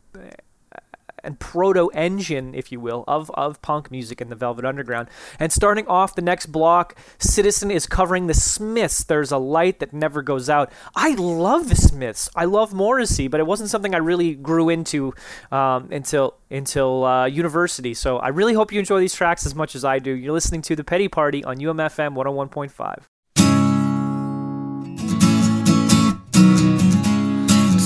and 1.24 1.40
proto 1.40 1.90
engine, 1.94 2.54
if 2.54 2.72
you 2.72 2.80
will, 2.80 3.04
of, 3.08 3.32
of 3.32 3.62
punk 3.62 3.92
music 3.92 4.22
in 4.22 4.30
the 4.30 4.36
Velvet 4.36 4.66
Underground. 4.66 5.10
And 5.40 5.52
starting 5.52 5.88
off 5.88 6.16
the 6.16 6.22
next 6.22 6.48
block, 6.48 6.98
Citizen 7.18 7.72
is 7.72 7.88
covering 7.88 8.28
the 8.28 8.34
Smiths. 8.34 9.04
There's 9.04 9.32
a 9.32 9.38
light 9.38 9.80
that 9.80 9.94
never 9.94 10.22
goes 10.22 10.50
out. 10.50 10.72
I 10.96 11.14
love 11.16 11.70
the 11.70 11.76
Smiths. 11.76 12.30
I 12.36 12.46
love 12.46 12.74
Morrissey, 12.74 13.28
but 13.28 13.40
it 13.40 13.48
wasn't 13.48 13.70
something 13.70 13.94
I 13.96 14.00
really 14.00 14.36
grew 14.36 14.70
into 14.70 15.14
um, 15.52 15.90
until 15.92 16.36
until 16.52 17.06
uh, 17.06 17.26
university. 17.26 17.94
So 17.94 18.18
I 18.18 18.28
really 18.30 18.54
hope 18.54 18.72
you 18.72 18.80
enjoy 18.80 19.00
these 19.00 19.16
tracks 19.16 19.46
as 19.46 19.56
much 19.56 19.76
as 19.76 19.84
I 19.84 20.00
do. 20.00 20.12
You're 20.12 20.34
listening 20.34 20.62
to 20.64 20.76
the 20.76 20.84
Pity 20.84 21.08
Party 21.08 21.44
on 21.44 21.58
UMFM 21.58 22.16
101.5. 22.16 23.04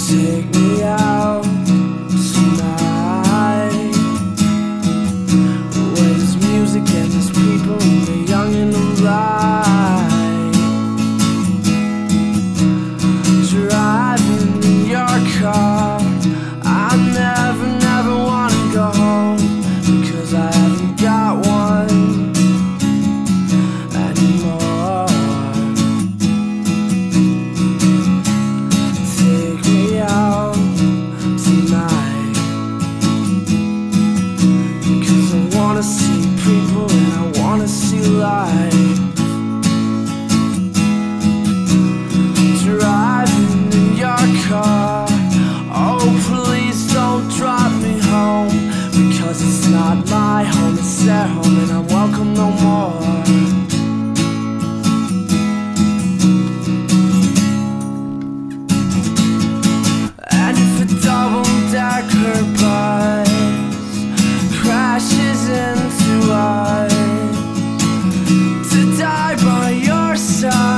Take 0.08 0.46
me 0.56 0.84
out 0.84 1.37
not 49.88 50.10
my 50.10 50.44
home, 50.44 50.78
it's 50.78 51.06
their 51.06 51.28
home 51.28 51.60
And 51.62 51.72
I'm 51.72 51.88
welcome 51.88 52.34
no 52.34 52.50
more. 52.64 52.94
And 60.30 60.58
if 60.66 60.74
a 60.84 60.88
double 61.08 61.52
decker 61.72 62.38
bus 62.60 63.30
crashes 64.60 65.42
into 65.66 66.16
us, 66.34 66.94
to 68.72 68.98
die 68.98 69.36
by 69.38 69.70
your 69.72 70.16
side 70.18 70.77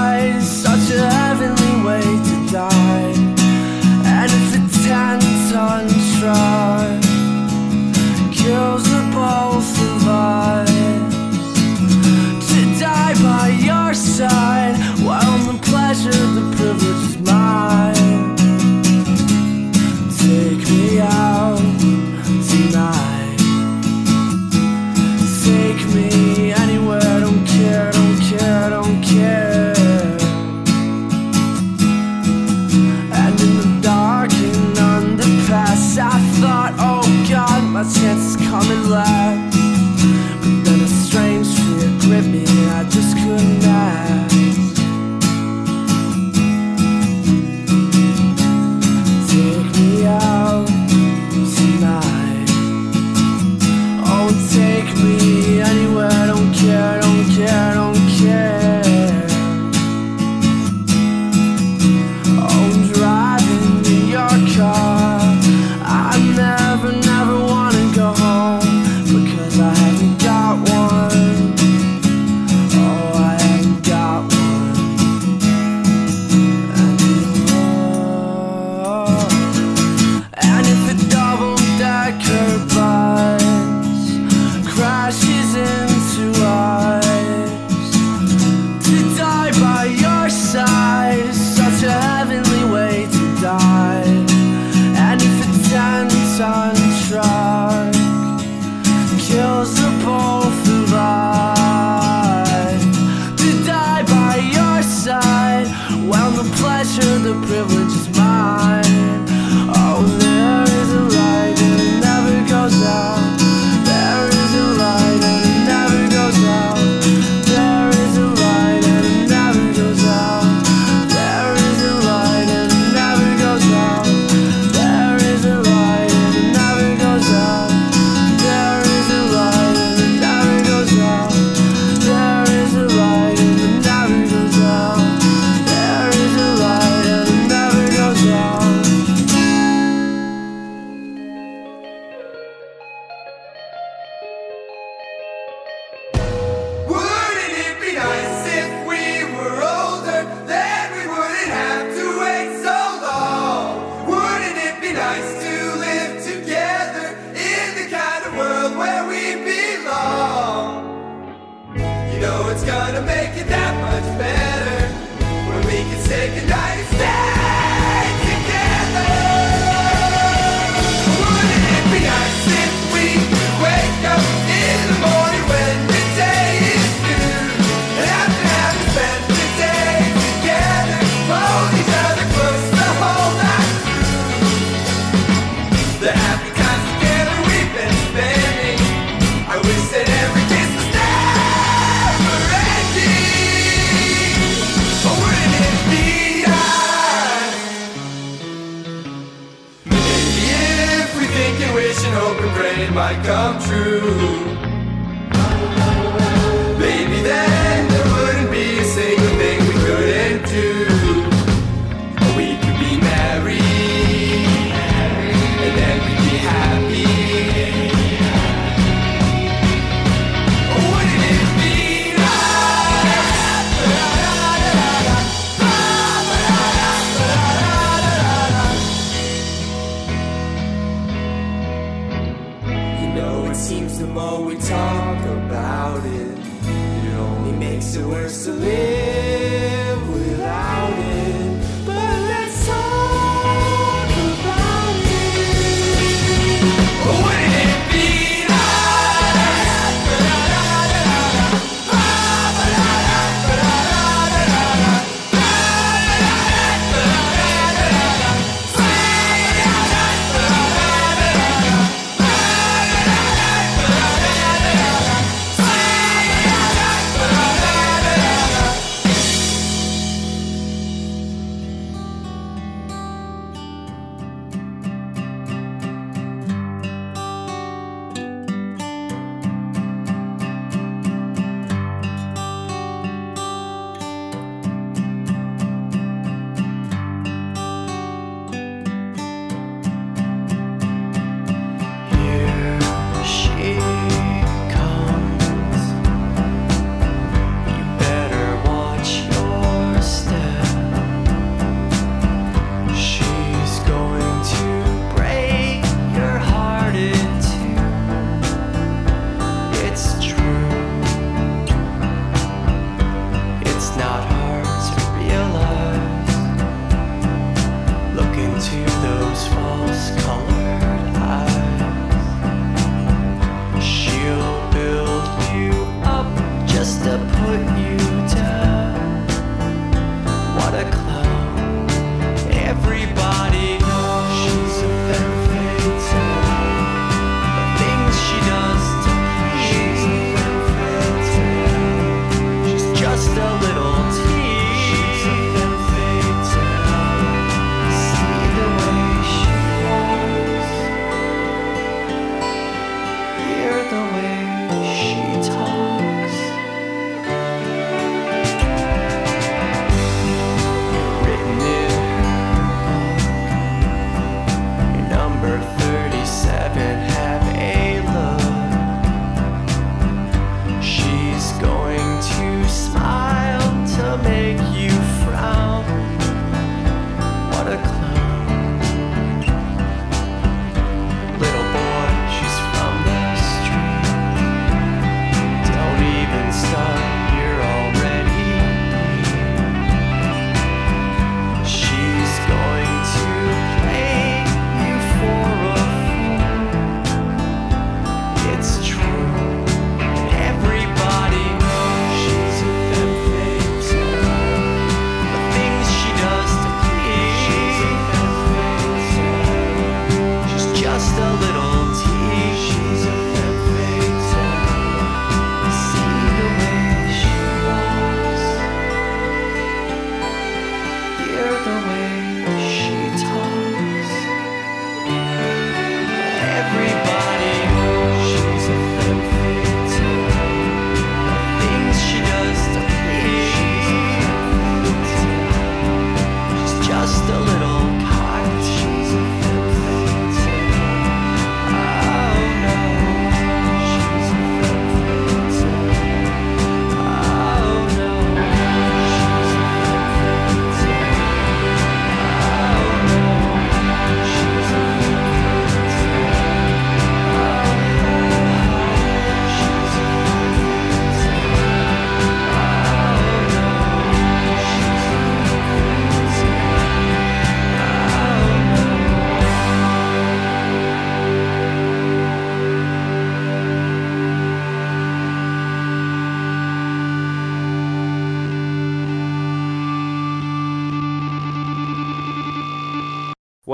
worse 238.09 238.45
to 238.45 238.51
live 238.53 238.88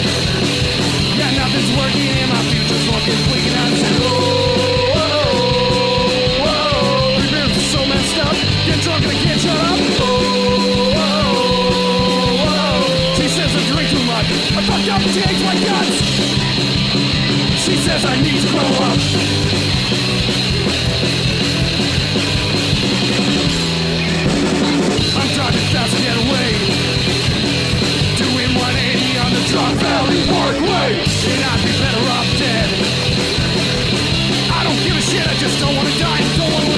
Yeah, 1.16 1.40
nothing's 1.40 1.72
working 1.80 2.12
and 2.12 2.28
my 2.28 2.44
future's 2.52 2.84
looking 2.92 3.16
bleak. 3.32 3.48
Oh, 6.44 7.16
so 7.64 7.80
messed 7.88 8.20
up. 8.20 8.36
Get 8.68 8.84
drunk 8.84 9.08
and 9.08 9.16
I 9.16 9.20
can't 9.24 9.40
shut 9.40 9.56
up. 9.56 9.80
Oh. 11.00 11.24
She 13.16 13.32
says 13.32 13.56
I 13.56 13.64
drink 13.72 13.88
too 13.88 14.04
much. 14.04 14.28
I 14.52 14.60
fucked 14.68 14.92
up 14.92 15.00
and 15.00 15.12
she 15.16 15.24
hates 15.24 15.44
my 15.48 15.56
guts. 15.64 15.96
She 17.56 17.80
says 17.88 18.04
I 18.04 18.20
need 18.20 18.44
to 18.44 18.52
grow 18.52 18.68
up. 18.84 19.23
Just 35.44 35.60
don't 35.60 35.76
wanna 35.76 35.90
die. 36.00 36.22
Don't 36.38 36.54
wanna 36.54 36.73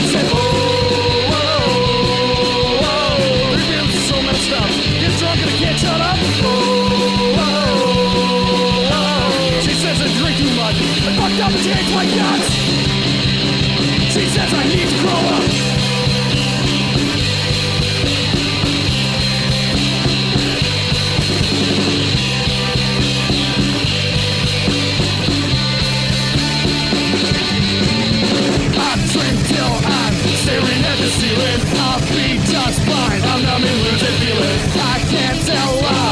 ceiling. 31.36 31.62
I'll 31.78 31.99
be 31.99 32.37
just 32.51 32.79
fine. 32.82 33.21
I'm 33.24 33.43
numb 33.43 33.63
and 33.63 33.82
losing 33.83 34.17
feeling. 34.20 34.59
I 34.82 34.99
can't 35.09 35.45
tell 35.45 35.82
lies 35.82 36.04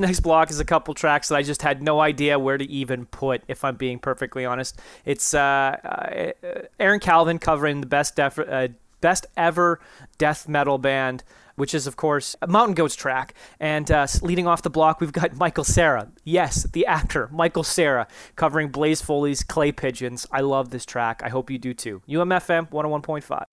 next 0.00 0.20
block 0.20 0.50
is 0.50 0.60
a 0.60 0.64
couple 0.64 0.94
tracks 0.94 1.28
that 1.28 1.36
I 1.36 1.42
just 1.42 1.62
had 1.62 1.82
no 1.82 2.00
idea 2.00 2.38
where 2.38 2.58
to 2.58 2.64
even 2.64 3.06
put, 3.06 3.42
if 3.48 3.64
I'm 3.64 3.76
being 3.76 3.98
perfectly 3.98 4.44
honest. 4.44 4.78
It's 5.04 5.34
uh, 5.34 5.76
uh, 5.84 6.62
Aaron 6.78 7.00
Calvin 7.00 7.38
covering 7.38 7.80
the 7.80 7.86
best 7.86 8.16
def- 8.16 8.38
uh, 8.38 8.68
best 9.00 9.26
ever 9.36 9.80
death 10.18 10.48
metal 10.48 10.78
band, 10.78 11.24
which 11.56 11.74
is 11.74 11.86
of 11.86 11.96
course 11.96 12.36
Mountain 12.46 12.74
Goats 12.74 12.94
track. 12.94 13.34
And 13.58 13.90
uh, 13.90 14.06
leading 14.22 14.46
off 14.46 14.62
the 14.62 14.70
block, 14.70 15.00
we've 15.00 15.12
got 15.12 15.36
Michael 15.38 15.64
Cera. 15.64 16.10
Yes, 16.24 16.64
the 16.64 16.86
actor 16.86 17.28
Michael 17.32 17.64
Cera 17.64 18.06
covering 18.36 18.68
Blaze 18.68 19.00
Foley's 19.00 19.42
Clay 19.42 19.72
Pigeons. 19.72 20.26
I 20.30 20.40
love 20.40 20.70
this 20.70 20.84
track. 20.84 21.22
I 21.24 21.28
hope 21.28 21.50
you 21.50 21.58
do 21.58 21.74
too. 21.74 22.02
UMFM 22.08 22.70
101.5. 22.70 23.44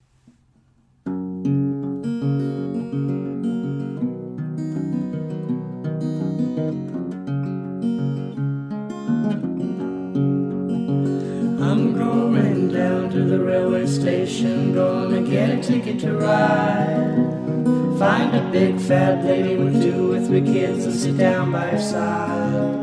I'm 11.78 11.94
going 11.94 12.74
down 12.74 13.12
to 13.12 13.24
the 13.24 13.40
railway 13.40 13.86
station, 13.86 14.74
gonna 14.74 15.22
get 15.22 15.52
a 15.52 15.62
ticket 15.62 16.00
to 16.00 16.14
ride. 16.18 18.00
Find 18.00 18.36
a 18.36 18.50
big 18.52 18.80
fat 18.80 19.24
lady 19.24 19.56
with 19.56 19.80
two 19.84 20.14
or 20.14 20.20
three 20.26 20.42
kids 20.42 20.86
and 20.86 20.96
sit 20.96 21.20
down 21.20 21.52
by 21.52 21.68
her 21.68 21.80
side. 21.80 22.82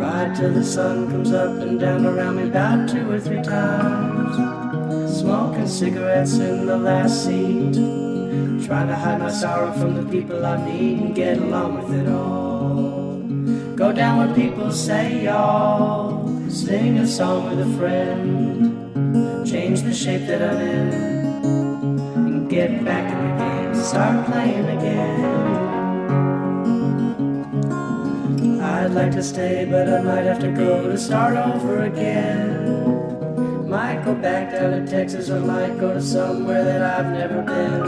Ride 0.00 0.34
till 0.34 0.54
the 0.54 0.64
sun 0.64 1.10
comes 1.10 1.30
up 1.34 1.60
and 1.60 1.78
down 1.78 2.06
around 2.06 2.36
me 2.36 2.44
about 2.44 2.88
two 2.88 3.10
or 3.12 3.20
three 3.20 3.42
times. 3.42 4.34
Smoking 5.20 5.68
cigarettes 5.68 6.38
in 6.38 6.64
the 6.64 6.78
last 6.78 7.26
seat. 7.26 7.74
Trying 8.66 8.88
to 8.88 8.96
hide 8.96 9.18
my 9.18 9.30
sorrow 9.30 9.72
from 9.72 9.92
the 10.02 10.10
people 10.10 10.46
I 10.46 10.56
meet 10.56 11.02
and 11.02 11.14
get 11.14 11.36
along 11.36 11.82
with 11.82 12.00
it 12.00 12.08
all. 12.08 13.76
Go 13.76 13.92
down 13.92 14.16
where 14.16 14.34
people 14.34 14.72
say 14.72 15.24
y'all. 15.24 16.31
Sing 16.52 16.98
a 16.98 17.06
song 17.06 17.48
with 17.48 17.66
a 17.66 17.70
friend. 17.78 19.46
Change 19.46 19.80
the 19.80 19.94
shape 19.94 20.26
that 20.26 20.42
I'm 20.42 20.60
in. 20.60 20.92
And 22.14 22.50
get 22.50 22.84
back 22.84 23.10
in 23.10 23.18
the 23.26 23.36
game. 23.42 23.74
Start 23.82 24.26
playing 24.26 24.66
again. 24.66 25.24
I'd 28.60 28.92
like 28.92 29.12
to 29.12 29.22
stay, 29.22 29.64
but 29.64 29.88
I 29.88 30.02
might 30.02 30.24
have 30.26 30.40
to 30.40 30.52
go 30.52 30.90
to 30.90 30.98
start 30.98 31.38
over 31.38 31.84
again. 31.84 33.66
Might 33.66 34.04
go 34.04 34.14
back 34.14 34.52
down 34.52 34.72
to 34.72 34.86
Texas 34.86 35.30
or 35.30 35.40
might 35.40 35.80
go 35.80 35.94
to 35.94 36.02
somewhere 36.02 36.64
that 36.64 36.82
I've 36.82 37.12
never 37.12 37.40
been. 37.40 37.82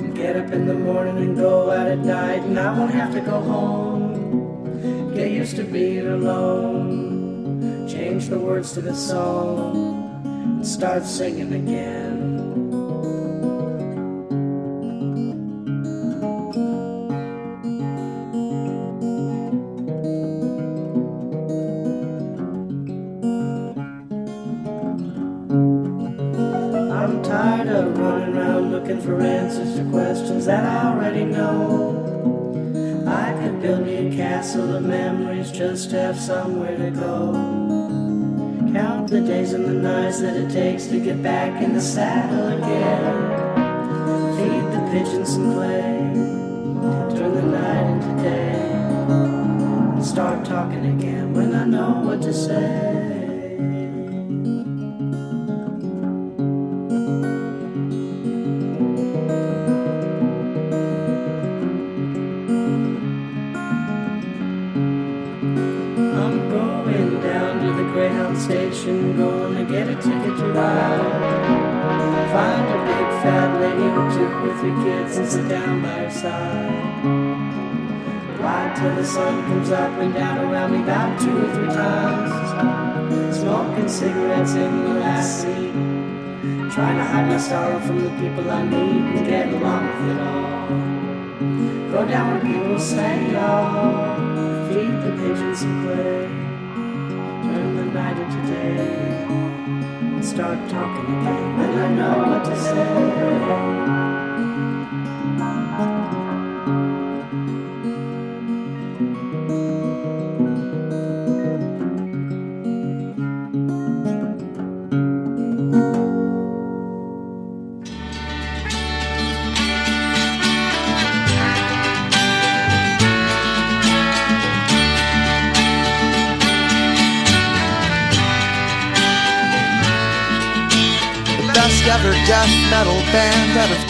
And 0.00 0.14
get 0.14 0.36
up 0.36 0.52
in 0.52 0.66
the 0.68 0.74
morning 0.74 1.16
and 1.16 1.36
go 1.36 1.72
out 1.72 1.88
at 1.88 1.98
night, 1.98 2.44
and 2.44 2.56
I 2.56 2.78
won't 2.78 2.92
have 2.92 3.12
to 3.14 3.20
go 3.20 3.40
home. 3.40 4.04
Get 5.14 5.30
used 5.30 5.56
to 5.56 5.64
being 5.64 6.06
alone. 6.08 6.83
Change 8.14 8.28
the 8.28 8.38
words 8.38 8.72
to 8.74 8.80
the 8.80 8.94
song 8.94 10.22
and 10.24 10.64
start 10.64 11.04
singing 11.04 11.52
again. 11.52 12.38
I'm 26.92 27.20
tired 27.24 27.66
of 27.66 27.98
running 27.98 28.36
around 28.36 28.70
looking 28.70 29.00
for 29.00 29.20
answers 29.20 29.74
to 29.74 29.90
questions 29.90 30.46
that 30.46 30.64
I 30.64 30.92
already 30.92 31.24
know. 31.24 31.98
I 33.08 33.32
could 33.42 33.60
build 33.60 33.84
me 33.84 34.06
a 34.06 34.16
castle 34.16 34.76
of 34.76 34.84
memories 34.84 35.50
just 35.50 35.90
to 35.90 35.98
have 35.98 36.16
somewhere 36.16 36.76
to 36.76 36.90
go. 36.92 37.63
The 39.14 39.20
days 39.20 39.52
and 39.52 39.64
the 39.64 39.74
nights 39.74 40.20
that 40.22 40.36
it 40.36 40.50
takes 40.50 40.86
to 40.88 40.98
get 40.98 41.22
back 41.22 41.62
in 41.62 41.72
the 41.72 41.80
saddle 41.80 42.48
again. 42.48 43.14
Feed 44.36 44.72
the 44.74 44.80
pigeons 44.90 45.34
some 45.34 45.54
clay, 45.54 46.10
turn 47.16 47.32
the 47.32 47.42
night 47.42 47.90
into 47.92 48.22
day, 48.24 48.54
and 49.94 50.04
start 50.04 50.44
talking 50.44 50.98
again 50.98 51.32
when 51.32 51.54
I 51.54 51.64
know 51.64 52.02
what 52.04 52.22
to 52.22 52.34
say. 52.34 53.13
Till 78.84 78.96
the 78.96 79.04
sun 79.06 79.42
comes 79.44 79.70
up 79.70 79.98
and 79.98 80.12
down 80.12 80.44
around 80.44 80.72
me 80.72 80.82
about 80.82 81.18
two 81.18 81.34
or 81.42 81.54
three 81.54 81.68
times. 81.68 83.34
Smoking 83.34 83.88
cigarettes 83.88 84.52
in 84.56 84.84
the 84.84 85.00
last 85.00 85.40
seat. 85.40 85.72
trying 86.70 86.98
to 86.98 87.04
hide 87.04 87.26
my 87.26 87.38
sorrow 87.38 87.80
from 87.80 88.04
the 88.04 88.10
people 88.20 88.50
I 88.50 88.62
meet 88.64 89.16
and 89.16 89.26
get 89.26 89.48
along 89.54 89.86
with 89.86 90.10
it 90.10 90.20
all. 90.20 90.68
Go 91.92 92.06
down 92.06 92.32
where 92.32 92.52
people 92.52 92.78
say, 92.78 93.34
oh, 93.36 94.68
feed 94.68 94.92
the 95.04 95.12
pigeons 95.16 95.60
some 95.60 95.86
clay, 95.86 96.26
turn 97.46 97.76
the 97.76 97.84
night 97.86 98.18
into 98.18 98.40
day, 98.52 99.24
and 100.14 100.22
start 100.22 100.58
talking 100.68 101.06
again. 101.20 101.60
And 101.60 101.80
I 101.80 101.88
know 101.94 102.18
what 102.28 102.44
to 102.44 102.56
say. 102.60 104.13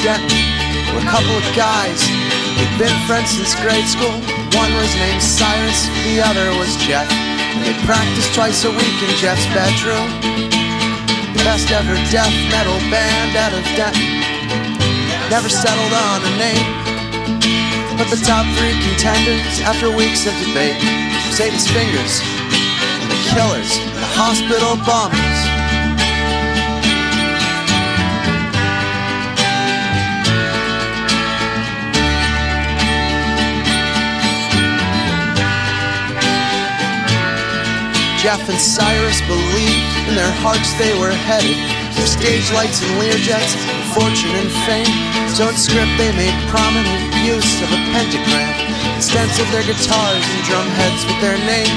Out 0.06 0.20
were 0.92 1.00
a 1.00 1.08
couple 1.08 1.32
of 1.32 1.46
guys 1.56 1.96
who'd 2.60 2.76
been 2.76 2.92
friends 3.08 3.32
since 3.32 3.56
grade 3.56 3.88
school. 3.88 4.12
One 4.52 4.72
was 4.76 4.92
named 5.00 5.22
Cyrus, 5.24 5.88
the 6.04 6.20
other 6.20 6.52
was 6.60 6.76
Jeff. 6.84 7.08
And 7.08 7.64
they 7.64 7.72
practiced 7.88 8.34
twice 8.36 8.64
a 8.68 8.70
week 8.70 8.98
in 9.00 9.12
Jeff's 9.16 9.48
bedroom. 9.56 10.08
The 11.32 11.42
best 11.42 11.72
ever 11.72 11.96
death 12.12 12.34
metal 12.52 12.76
band 12.92 13.32
out 13.32 13.56
of 13.56 13.64
Denton. 13.72 14.20
Never 15.32 15.48
settled 15.48 15.94
on 15.96 16.20
a 16.20 16.32
name. 16.36 16.68
But 17.96 18.12
the 18.12 18.20
top 18.20 18.44
three 18.60 18.76
contenders, 18.84 19.56
after 19.64 19.88
weeks 19.88 20.26
of 20.28 20.34
debate, 20.44 20.76
Satan's 21.32 21.64
Fingers, 21.70 22.20
and 22.20 23.08
the 23.08 23.20
Killers, 23.32 23.72
and 23.80 23.96
the 23.96 24.10
Hospital 24.20 24.76
Bombers. 24.84 25.33
Jeff 38.24 38.48
and 38.48 38.56
Cyrus 38.56 39.20
believed 39.28 39.84
in 40.08 40.16
their 40.16 40.32
hearts 40.40 40.72
they 40.80 40.96
were 40.96 41.12
headed 41.12 41.60
for 41.92 42.08
stage 42.08 42.48
lights 42.56 42.80
and 42.80 42.96
Learjets, 42.96 43.52
fortune 43.92 44.32
and 44.40 44.48
fame. 44.64 44.88
In 45.28 45.28
script 45.60 45.92
they 46.00 46.08
made 46.16 46.32
prominent 46.48 47.04
use 47.20 47.60
of 47.60 47.68
a 47.68 47.80
pentagram, 47.92 48.48
stenciled 48.96 49.52
their 49.52 49.60
guitars 49.68 50.24
and 50.24 50.40
drum 50.48 50.64
heads 50.72 51.04
with 51.04 51.20
their 51.20 51.36
names. 51.44 51.68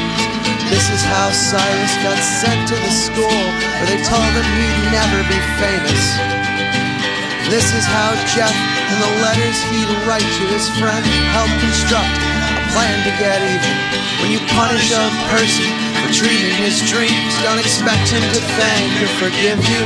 This 0.72 0.88
is 0.88 1.04
how 1.04 1.36
Cyrus 1.36 1.94
got 2.00 2.16
sent 2.16 2.64
to 2.72 2.80
the 2.80 2.94
school 2.96 3.44
where 3.84 3.88
they 3.92 4.00
told 4.08 4.32
him 4.32 4.48
he'd 4.48 4.80
never 4.88 5.20
be 5.28 5.40
famous. 5.60 6.04
This 7.52 7.76
is 7.76 7.84
how 7.84 8.16
Jeff, 8.24 8.56
in 8.56 8.98
the 9.04 9.14
letters 9.20 9.60
he'd 9.68 9.92
write 10.08 10.24
to 10.24 10.44
his 10.48 10.72
friend, 10.80 11.04
helped 11.36 11.60
construct 11.60 12.16
a 12.56 12.64
plan 12.72 13.04
to 13.04 13.12
get 13.20 13.36
even. 13.44 13.76
When 14.24 14.32
you 14.32 14.40
punish 14.48 14.96
a 14.96 15.04
person 15.28 15.87
dreaming 16.12 16.56
his 16.64 16.80
dreams, 16.88 17.34
don't 17.44 17.60
expect 17.60 18.10
him 18.10 18.22
to 18.22 18.42
thank 18.60 18.92
or 19.04 19.12
forgive 19.20 19.60
you. 19.60 19.84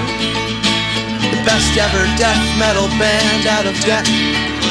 The 1.33 1.41
best 1.45 1.73
ever 1.77 2.03
death 2.17 2.41
metal 2.57 2.87
band 3.01 3.47
out 3.47 3.65
of 3.65 3.73
Denton, 3.81 4.13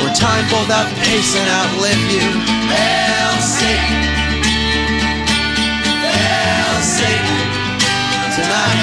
where 0.03 0.15
time 0.15 0.45
pulled 0.49 0.71
out 0.71 0.87
pace 1.03 1.35
and 1.35 1.49
outlive 1.51 2.05
you. 2.11 2.27
Hail 2.71 3.35
Satan! 3.43 4.11
Tonight, 8.31 8.81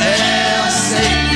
Hail 0.00 1.27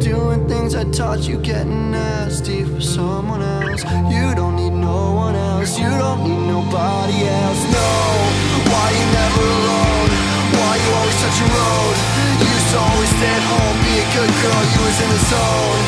Doing 0.00 0.48
things 0.48 0.74
I 0.74 0.84
taught 0.84 1.28
you, 1.28 1.36
getting 1.38 1.90
nasty 1.90 2.64
for 2.64 2.80
someone 2.80 3.42
else. 3.42 3.82
You 4.08 4.34
don't 4.34 4.56
need 4.56 4.72
no 4.72 5.12
one 5.14 5.36
else, 5.36 5.78
you 5.78 5.90
don't 5.90 6.22
need 6.24 6.42
nobody 6.48 7.18
else. 7.28 7.62
No, 7.68 7.90
why 8.70 8.86
you 8.96 9.04
never 9.20 9.44
alone? 9.58 10.10
Why 10.56 10.72
you 10.80 10.90
always 10.98 11.18
touch 11.20 11.38
your 11.42 11.52
road? 11.52 11.96
You 12.40 12.46
used 12.48 12.70
to 12.72 12.78
always 12.78 13.10
stay 13.18 13.34
at 13.38 13.44
home, 13.52 13.76
be 13.84 13.94
a 14.00 14.06
good 14.16 14.32
girl, 14.42 14.62
you 14.72 14.80
was 14.86 14.98
in 15.04 15.10
the 15.12 15.22
zone. 15.28 15.82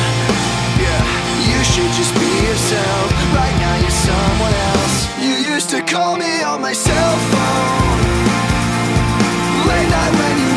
Yeah, 0.85 1.01
you 1.49 1.59
should 1.71 1.91
just 1.97 2.13
be 2.21 2.31
yourself. 2.45 3.05
Right 3.33 3.55
now 3.63 3.75
you're 3.81 3.99
someone 4.11 4.55
else. 4.75 4.95
You 5.17 5.33
used 5.55 5.69
to 5.71 5.81
call 5.81 6.15
me 6.17 6.43
on 6.43 6.61
my 6.61 6.73
cell 6.73 7.15
phone. 7.31 7.99
Late 9.65 9.89
night 9.89 10.13
when 10.19 10.35
you 10.43 10.50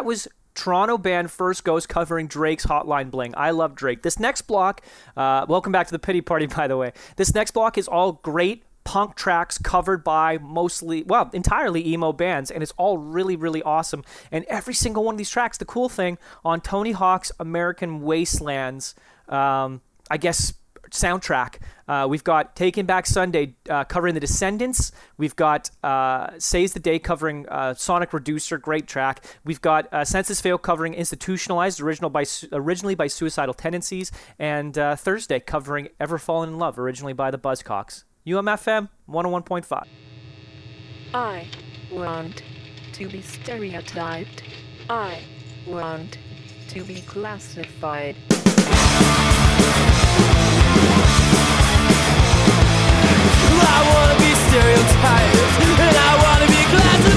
that 0.00 0.06
was 0.06 0.26
Toronto 0.54 0.96
band 0.96 1.30
First 1.30 1.62
Ghost 1.62 1.90
covering 1.90 2.26
Drake's 2.26 2.64
Hotline 2.64 3.10
Bling. 3.10 3.34
I 3.36 3.50
love 3.50 3.74
Drake. 3.74 4.00
This 4.00 4.18
next 4.18 4.42
block, 4.42 4.80
uh, 5.14 5.44
welcome 5.46 5.72
back 5.72 5.88
to 5.88 5.92
the 5.92 5.98
Pity 5.98 6.22
Party, 6.22 6.46
by 6.56 6.68
the 6.68 6.78
way. 6.78 6.94
This 7.16 7.34
next 7.34 7.50
block 7.50 7.76
is 7.76 7.86
all 7.86 8.12
great 8.12 8.62
punk 8.84 9.14
tracks 9.14 9.58
covered 9.58 10.02
by 10.02 10.38
mostly, 10.38 11.02
well, 11.02 11.28
entirely 11.34 11.86
emo 11.86 12.14
bands, 12.14 12.50
and 12.50 12.62
it's 12.62 12.72
all 12.78 12.96
really, 12.96 13.36
really 13.36 13.62
awesome. 13.62 14.02
And 14.32 14.46
every 14.46 14.72
single 14.72 15.04
one 15.04 15.16
of 15.16 15.18
these 15.18 15.28
tracks, 15.28 15.58
the 15.58 15.66
cool 15.66 15.90
thing 15.90 16.16
on 16.46 16.62
Tony 16.62 16.92
Hawk's 16.92 17.30
American 17.38 18.00
Wastelands, 18.00 18.94
um, 19.28 19.82
I 20.10 20.16
guess 20.16 20.54
soundtrack. 20.90 21.56
Uh, 21.88 22.06
we've 22.08 22.24
got 22.24 22.54
Taking 22.54 22.86
Back 22.86 23.06
Sunday 23.06 23.56
uh, 23.68 23.84
covering 23.84 24.14
The 24.14 24.20
Descendents. 24.20 24.92
We've 25.16 25.34
got 25.34 25.70
uh, 25.82 26.30
Saves 26.38 26.72
the 26.72 26.80
Day 26.80 26.98
covering 26.98 27.48
uh, 27.48 27.74
Sonic 27.74 28.12
Reducer, 28.12 28.58
great 28.58 28.86
track. 28.86 29.24
We've 29.44 29.60
got 29.60 29.92
uh, 29.92 30.04
Senses 30.04 30.40
Fail 30.40 30.58
covering 30.58 30.94
Institutionalized, 30.94 31.80
original 31.80 32.10
by 32.10 32.24
originally 32.52 32.94
by 32.94 33.08
Suicidal 33.08 33.54
Tendencies, 33.54 34.12
and 34.38 34.76
uh, 34.78 34.96
Thursday 34.96 35.40
covering 35.40 35.88
Ever 35.98 36.18
Fallen 36.18 36.50
in 36.50 36.58
Love, 36.58 36.78
originally 36.78 37.12
by 37.12 37.30
the 37.30 37.38
Buzzcocks. 37.38 38.04
UMFM 38.26 38.88
101.5. 39.08 39.84
I 41.12 41.48
want 41.90 42.42
to 42.92 43.08
be 43.08 43.22
stereotyped. 43.22 44.42
I 44.88 45.22
want 45.66 46.18
to 46.68 46.84
be 46.84 47.00
classified. 47.02 48.16
Stereotyped, 54.50 55.36
and 55.78 55.96
I 55.96 56.12
wanna 56.24 56.46
be 56.48 56.62
classified. 56.74 57.09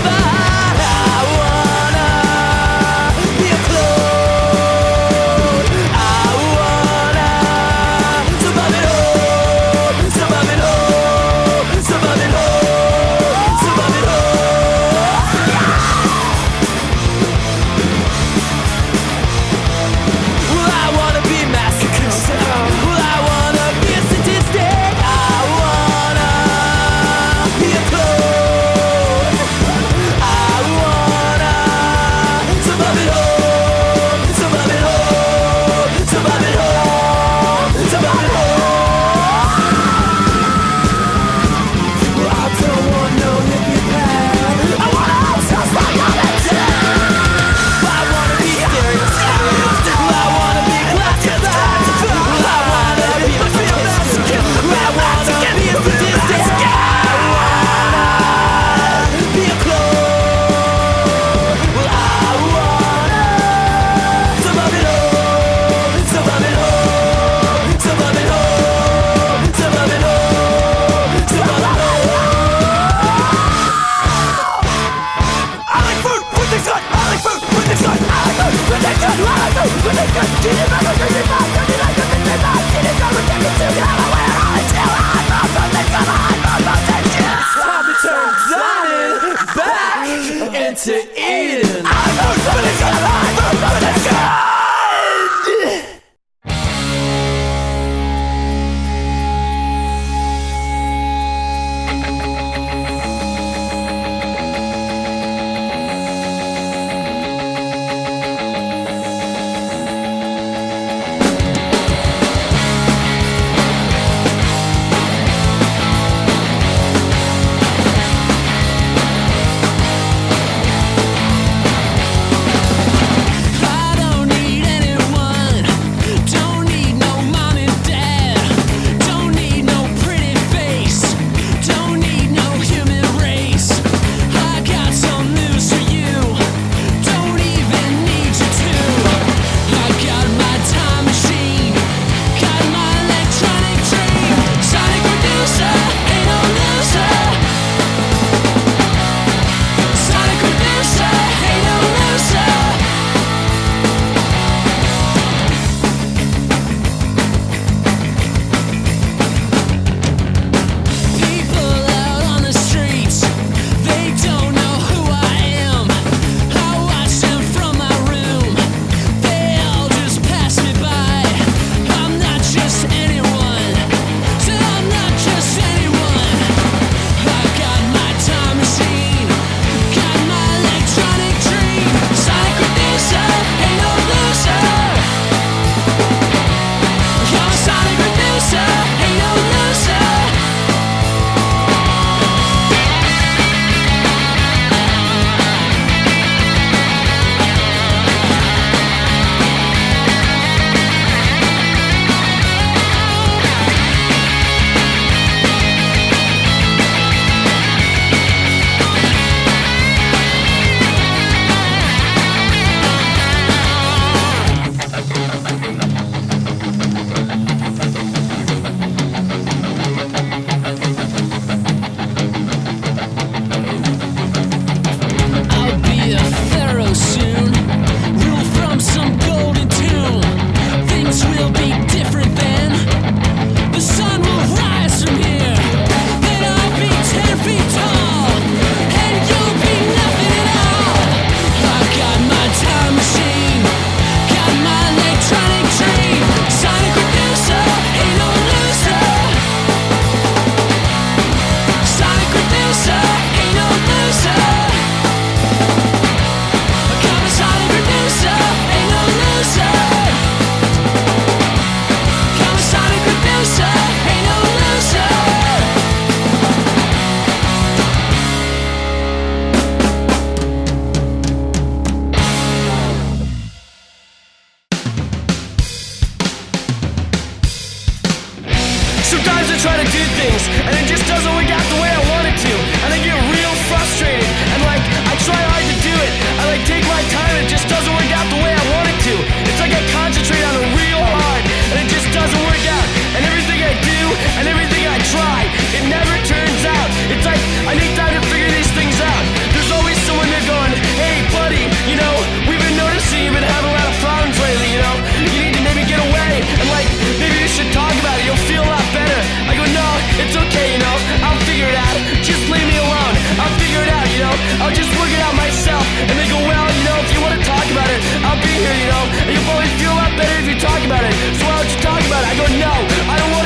About 320.94 321.10
it. 321.10 321.16
So 321.38 321.46
why 321.46 321.58
don't 321.58 321.72
you 321.74 321.82
talk 321.82 322.02
about 322.06 322.22
it? 322.24 322.30
I 322.30 322.36
go, 322.38 322.46
no, 322.62 322.74
I 323.10 323.16
don't 323.18 323.32
want 323.32 323.43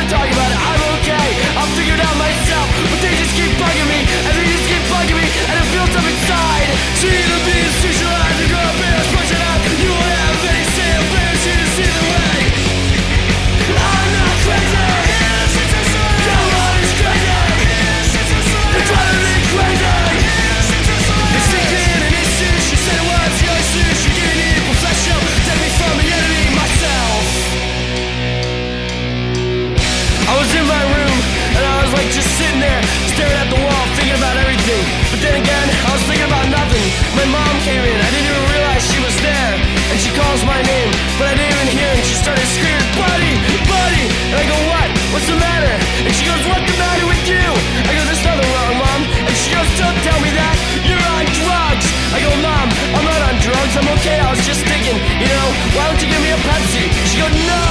came 37.68 37.84
in. 37.84 38.00
I 38.00 38.10
didn't 38.16 38.30
even 38.32 38.46
realize 38.48 38.84
she 38.88 39.00
was 39.04 39.16
there. 39.20 39.52
And 39.92 39.98
she 40.00 40.12
calls 40.16 40.42
my 40.48 40.60
name, 40.64 40.90
but 41.20 41.28
I 41.28 41.34
didn't 41.36 41.52
even 41.52 41.70
hear. 41.76 41.92
And 41.92 42.06
she 42.08 42.16
started 42.16 42.48
screaming, 42.56 42.88
"Buddy, 42.96 43.34
buddy!" 43.68 44.06
And 44.32 44.38
I 44.40 44.46
go, 44.48 44.58
"What? 44.72 44.88
What's 45.12 45.28
the 45.28 45.36
matter?" 45.36 45.76
And 46.06 46.14
she 46.16 46.24
goes, 46.24 46.44
"What's 46.48 46.68
the 46.72 46.78
matter 46.80 47.06
with 47.12 47.24
you?" 47.28 47.44
I 47.88 47.92
go, 47.98 48.02
"There's 48.08 48.24
nothing 48.24 48.50
wrong, 48.56 48.76
mom." 48.84 49.02
And 49.28 49.36
she 49.42 49.50
goes, 49.56 49.68
"Don't 49.82 50.00
tell 50.08 50.20
me 50.24 50.32
that. 50.40 50.56
You're 50.88 51.08
on 51.18 51.26
drugs." 51.40 51.88
I 52.16 52.20
go, 52.24 52.32
"Mom, 52.48 52.68
I'm 52.96 53.06
not 53.12 53.22
on 53.30 53.36
drugs. 53.48 53.74
I'm 53.80 53.90
okay. 54.00 54.18
I 54.28 54.30
was 54.32 54.44
just 54.50 54.62
thinking, 54.72 54.98
you 55.22 55.28
know, 55.34 55.48
why 55.76 55.84
don't 55.88 56.02
you 56.04 56.10
give 56.14 56.24
me 56.28 56.32
a 56.38 56.42
Pepsi?" 56.48 56.86
She 57.10 57.16
goes, 57.24 57.36
"No, 57.52 57.68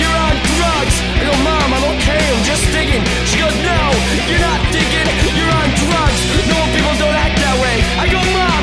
you're 0.00 0.18
on 0.28 0.36
drugs." 0.56 0.96
I 1.20 1.22
go, 1.28 1.34
"Mom, 1.48 1.68
I'm 1.76 1.86
okay. 1.94 2.20
I'm 2.34 2.44
just 2.52 2.64
thinking." 2.74 3.02
She 3.30 3.36
goes, 3.44 3.56
"No, 3.70 3.80
you're 4.28 4.44
not 4.50 4.60
thinking. 4.76 5.08
You're 5.36 5.52
on 5.60 5.68
drugs. 5.84 6.20
Normal 6.50 6.70
people 6.76 6.94
don't 7.02 7.18
act 7.24 7.36
that 7.44 7.56
way." 7.64 7.76
I 8.02 8.06
go, 8.16 8.20
"Mom, 8.36 8.62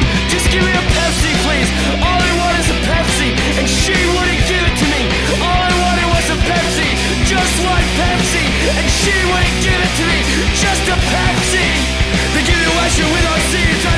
give 0.56 0.64
me 0.64 0.72
a 0.72 0.86
Pepsi, 0.95 1.32
please. 1.44 1.69
All 1.99 2.15
I 2.15 2.32
want 2.40 2.56
is 2.64 2.69
a 2.72 2.80
Pepsi." 2.88 3.30
And 3.60 3.68
she 3.68 3.98
wouldn't 4.15 4.44
give 4.48 4.64
it 4.69 4.76
to 4.82 4.88
me. 4.95 5.02
All 5.44 5.60
I 5.69 5.73
wanted 5.84 6.07
was 6.15 6.27
a 6.36 6.38
Pepsi, 6.48 6.90
just 7.27 7.56
Pepsi, 7.99 8.45
and 8.77 8.88
she 8.99 9.15
wouldn't 9.30 9.60
give 9.68 9.80
it 9.86 9.94
to 9.99 10.03
me. 10.11 10.19
Just 10.64 10.84
a 10.95 10.98
Pepsi. 11.11 11.68
They 12.34 12.44
give 12.48 12.60
you 12.65 12.72
a 12.84 12.86
shit 12.95 13.10
with 13.15 13.26
our 13.32 13.41
seeds, 13.52 13.94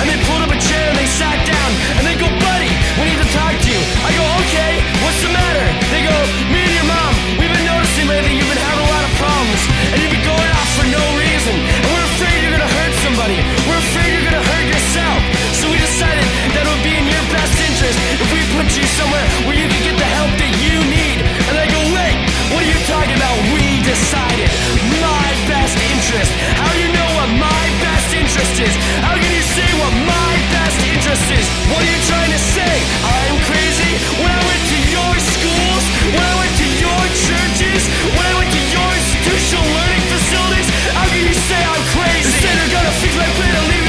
And 0.00 0.08
they 0.08 0.18
pulled 0.24 0.40
up 0.40 0.48
a 0.48 0.56
chair 0.56 0.84
and 0.88 0.96
they 0.96 1.04
sat 1.04 1.36
down. 1.44 1.70
And 2.00 2.04
they 2.08 2.16
go, 2.16 2.28
buddy, 2.40 2.72
we 2.96 3.04
need 3.12 3.20
to 3.20 3.30
talk 3.36 3.52
to 3.52 3.68
you. 3.68 3.80
I 4.00 4.10
go, 4.16 4.24
okay, 4.44 4.72
what's 5.04 5.20
the 5.20 5.32
matter? 5.32 5.66
They 5.92 6.02
go, 6.08 6.16
me 6.48 6.60
and 6.64 6.74
your 6.80 6.88
mom, 6.88 7.12
we've 7.36 7.52
been 7.52 7.68
noticing 7.68 8.08
lately 8.08 8.32
you've 8.32 8.48
been 8.48 8.64
having 8.64 8.80
a 8.80 8.90
lot 8.90 9.04
of 9.04 9.12
problems. 9.20 9.60
And 9.92 9.96
you've 10.00 10.14
been 10.16 10.24
going 10.24 10.50
off 10.56 10.70
for 10.80 10.86
no 10.88 11.02
reason. 11.20 11.52
And 11.52 11.88
we're 11.92 12.08
afraid 12.16 12.36
you're 12.40 12.56
gonna 12.56 12.72
hurt 12.80 12.94
somebody. 13.04 13.36
We're 13.68 13.82
afraid 13.92 14.08
you're 14.16 14.24
gonna 14.24 14.40
hurt 14.40 14.66
yourself. 14.72 15.20
So 15.60 15.68
we 15.68 15.76
decided 15.76 16.24
that 16.56 16.64
it 16.64 16.70
would 16.72 16.80
be 16.80 16.96
in 16.96 17.04
your 17.04 17.26
best 17.28 17.52
interest 17.60 17.96
if 18.16 18.28
we 18.32 18.40
put 18.56 18.72
you 18.72 18.86
somewhere 18.96 19.26
where 19.44 19.58
you 19.60 19.68
can 19.68 19.82
get 19.84 19.96
the 20.00 20.08
help 20.16 20.32
that 20.40 20.52
you 20.64 20.80
need. 20.88 21.20
And 21.20 21.54
they 21.60 21.68
go, 21.68 21.80
wait, 21.92 22.16
what 22.56 22.64
are 22.64 22.70
you 22.72 22.80
talking 22.88 23.16
about? 23.20 23.36
We 23.52 23.84
decided 23.84 24.48
my 24.96 25.28
best 25.44 25.76
interest. 25.92 26.32
How 26.56 26.72
do 26.72 26.78
you 26.80 26.88
know 26.96 27.08
what 27.20 27.28
my 27.36 27.64
best 27.84 28.08
interest 28.16 28.56
is? 28.64 28.72
How 29.04 29.19
mistresses. 31.10 31.46
What 31.70 31.82
are 31.82 31.90
you 31.90 32.00
trying 32.06 32.30
to 32.30 32.38
say? 32.38 32.70
I'm 33.02 33.38
crazy. 33.42 33.92
When 34.22 34.30
I 34.30 34.42
went 34.46 34.62
to 34.70 34.78
your 34.94 35.12
schools, 35.18 35.84
when 36.06 36.22
I 36.22 36.34
went 36.38 36.54
to 36.62 36.68
your 36.78 37.02
churches, 37.26 37.82
when 38.14 38.26
I 38.30 38.34
went 38.38 38.50
to 38.54 38.62
your 38.70 38.88
institutional 38.94 39.66
learning 39.74 40.04
facilities, 40.06 40.68
how 40.94 41.06
can 41.10 41.22
you 41.26 41.34
say 41.34 41.58
I'm 41.58 41.84
crazy? 41.98 42.30
Instead, 42.30 42.54
they're 42.58 42.74
gonna 42.78 42.94
fix 43.02 43.12
my 43.18 43.26
plan 43.34 43.79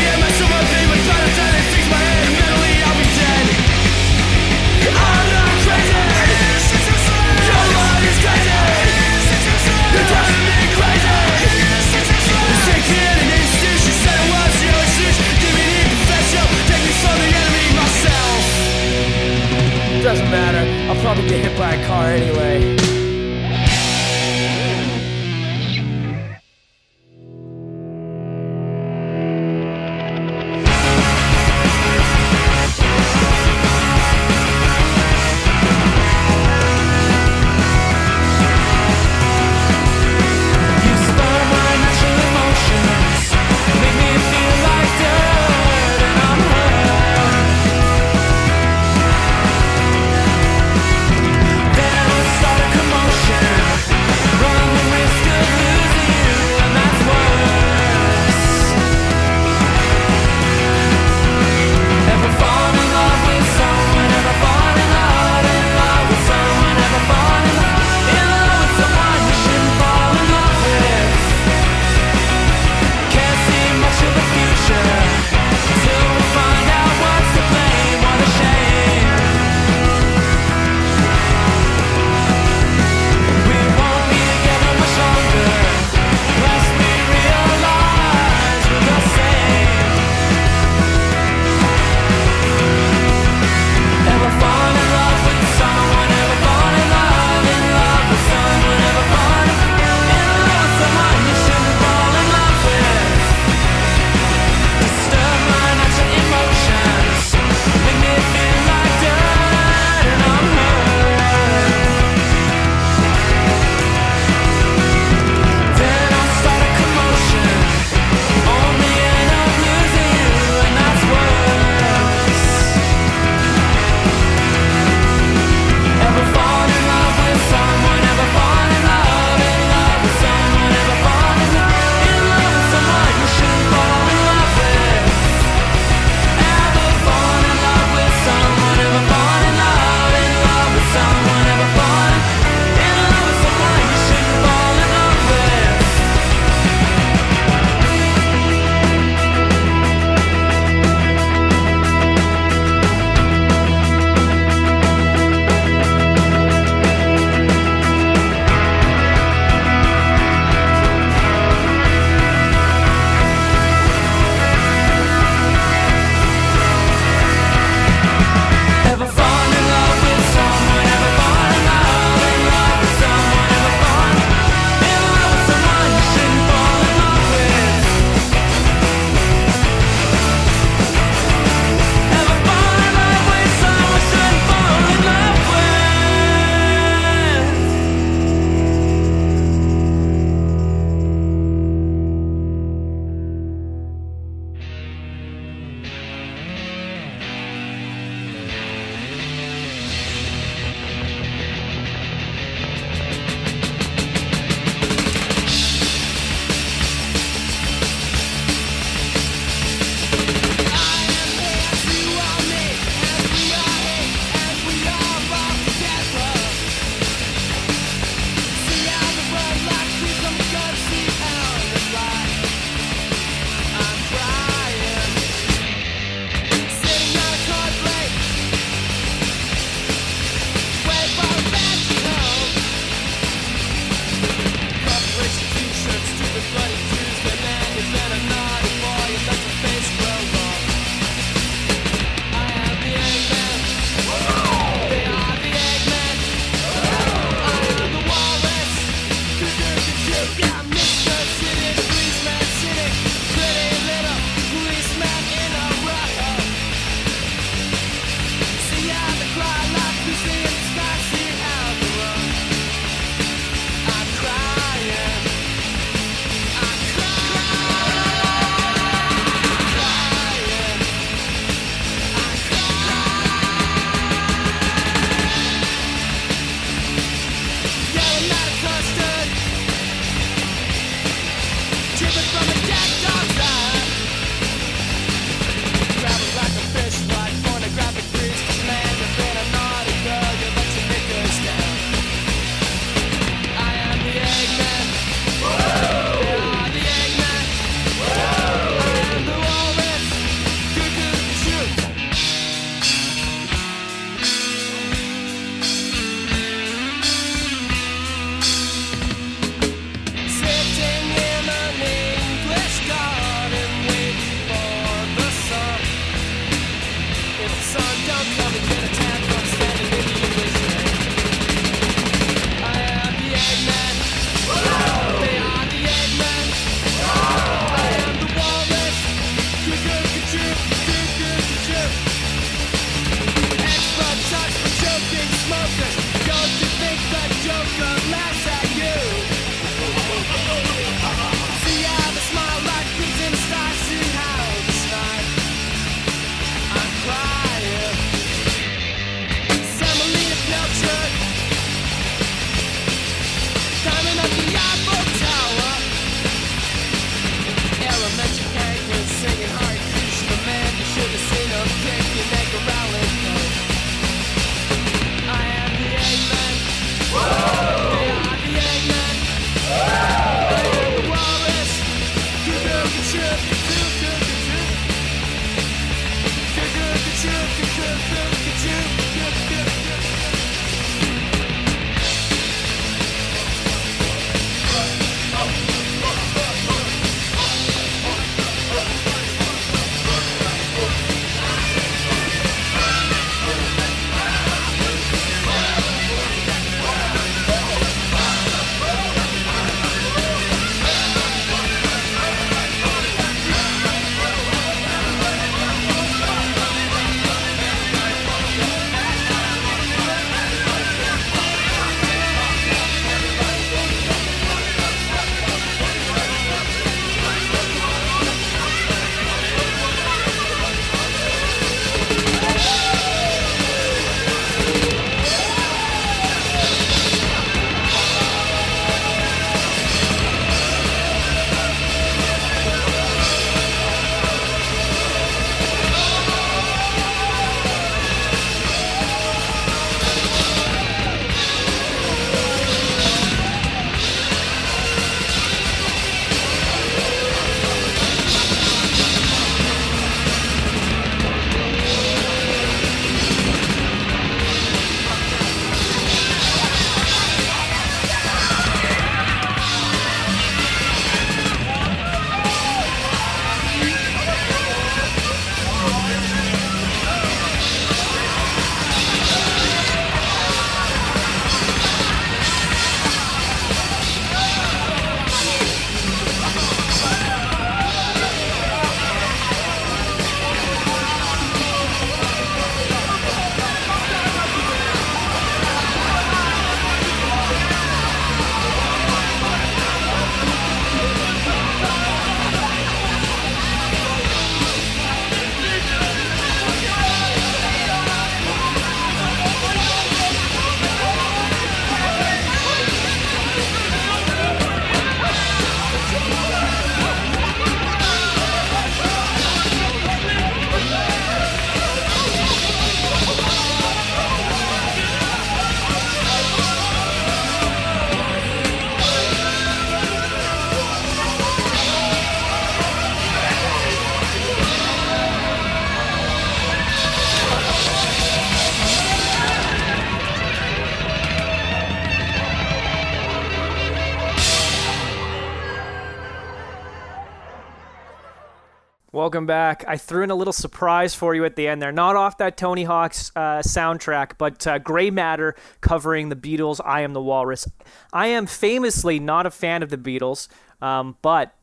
Welcome 539.31 539.45
back. 539.45 539.85
I 539.87 539.95
threw 539.95 540.25
in 540.25 540.29
a 540.29 540.35
little 540.35 540.51
surprise 540.51 541.15
for 541.15 541.33
you 541.33 541.45
at 541.45 541.55
the 541.55 541.65
end 541.65 541.81
there. 541.81 541.93
Not 541.93 542.17
off 542.17 542.37
that 542.39 542.57
Tony 542.57 542.83
Hawk's 542.83 543.31
uh, 543.33 543.59
soundtrack, 543.59 544.33
but 544.37 544.67
uh, 544.67 544.77
Gray 544.77 545.09
Matter 545.09 545.55
covering 545.79 546.27
the 546.27 546.35
Beatles' 546.35 546.81
I 546.83 546.99
Am 546.99 547.13
the 547.13 547.21
Walrus. 547.21 547.65
I 548.11 548.27
am 548.27 548.45
famously 548.45 549.21
not 549.21 549.45
a 549.45 549.49
fan 549.49 549.83
of 549.83 549.89
the 549.89 549.97
Beatles, 549.97 550.49
um, 550.81 551.15
but 551.21 551.55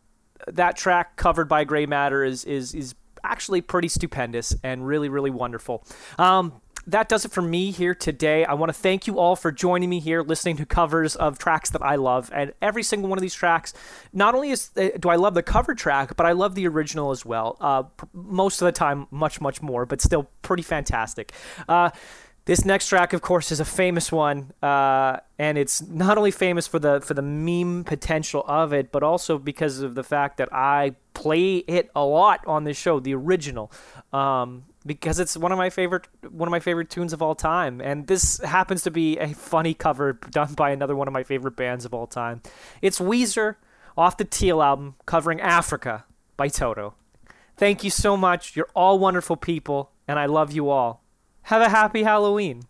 that 0.47 0.79
track 0.79 1.17
covered 1.17 1.47
by 1.47 1.65
Gray 1.65 1.85
Matter 1.85 2.25
is, 2.25 2.43
is, 2.47 2.75
is 2.75 2.95
actually 3.23 3.61
pretty 3.61 3.89
stupendous 3.89 4.55
and 4.63 4.87
really, 4.87 5.11
really 5.11 5.31
wonderful. 5.31 5.85
Um, 6.19 6.63
that 6.89 7.09
does 7.09 7.25
it 7.25 7.31
for 7.31 7.43
me 7.43 7.71
here 7.71 7.95
today. 7.95 8.45
I 8.45 8.55
want 8.55 8.71
to 8.71 8.73
thank 8.73 9.07
you 9.07 9.19
all 9.19 9.37
for 9.37 9.53
joining 9.53 9.91
me 9.91 10.01
here, 10.01 10.23
listening 10.23 10.57
to 10.57 10.67
covers 10.67 11.17
of 11.17 11.39
tracks 11.39 11.71
that 11.71 11.83
I 11.83 11.97
love. 11.97 12.31
And 12.35 12.55
every 12.63 12.83
single 12.83 13.09
one 13.11 13.19
of 13.19 13.23
these 13.23 13.35
tracks, 13.35 13.75
not 14.13 14.35
only 14.35 14.51
is 14.51 14.71
uh, 14.77 14.89
do 14.99 15.11
I 15.11 15.17
love 15.17 15.35
the 15.35 15.43
cover 15.43 15.75
track, 15.75 16.17
but 16.17 16.25
I 16.25 16.33
love 16.33 16.55
the 16.55 16.67
original 16.67 17.11
as 17.11 17.27
well. 17.27 17.57
Uh, 17.61 17.85
most 18.13 18.63
of 18.63 18.67
the 18.67 18.73
time, 18.73 19.07
much 19.11 19.41
much 19.41 19.61
more, 19.61 19.85
but 19.85 20.01
still 20.01 20.29
pretty 20.43 20.63
fantastic. 20.63 21.33
Uh, 21.69 21.91
this 22.47 22.65
next 22.65 22.89
track, 22.89 23.13
of 23.13 23.21
course, 23.21 23.53
is 23.53 23.61
a 23.61 23.65
famous 23.67 24.11
one, 24.11 24.55
uh, 24.63 25.19
and 25.39 25.59
it's 25.59 25.83
not 25.83 26.17
only 26.17 26.31
famous 26.31 26.67
for 26.67 26.79
the 26.79 27.03
for 27.03 27.13
the 27.13 27.21
meme 27.21 27.85
potential 27.85 28.43
of 28.49 28.73
it, 28.73 28.91
but 28.91 29.03
also 29.03 29.37
because 29.37 29.81
of 29.81 29.95
the 29.95 30.03
fact 30.03 30.39
that 30.39 30.49
I 30.51 30.97
play 31.13 31.57
it 31.57 31.91
a 31.95 32.03
lot 32.03 32.41
on 32.47 32.65
this 32.65 32.79
show, 32.79 33.01
the 33.01 33.13
original, 33.13 33.71
um, 34.15 34.65
because 34.87 35.19
it's 35.19 35.37
one 35.37 35.53
of 35.53 35.59
my 35.59 35.71
favorite 35.71 36.09
one 36.29 36.49
of 36.49 36.51
my 36.51 36.61
favorite 36.61 36.91
tunes 36.91 37.13
of 37.13 37.23
all 37.23 37.35
time, 37.35 37.81
and 37.81 38.07
this 38.07 38.39
happens 38.41 38.83
to 38.83 38.91
be 38.91 39.19
a 39.19 39.35
funny 39.35 39.75
cover 39.75 40.13
done 40.31 40.55
by 40.55 40.71
another 40.71 40.97
one 40.97 41.09
of 41.09 41.15
my 41.15 41.23
favorite 41.23 41.57
bands 41.57 41.85
of 41.85 41.95
all 41.95 42.07
time. 42.07 42.43
It's 42.83 42.99
Weezer 42.99 43.57
off 43.97 44.17
the 44.17 44.25
Teal 44.25 44.63
album 44.63 44.95
covering 45.07 45.41
Africa 45.41 46.05
by 46.37 46.49
Toto. 46.49 46.95
Thank 47.57 47.83
you 47.83 47.91
so 47.91 48.17
much. 48.17 48.55
You're 48.55 48.71
all 48.75 48.99
wonderful 48.99 49.37
people, 49.37 49.91
and 50.07 50.19
I 50.19 50.27
love 50.27 50.53
you 50.53 50.71
all. 50.71 51.03
Have 51.43 51.61
a 51.61 51.69
happy 51.69 52.05
Halloween. 52.05 52.63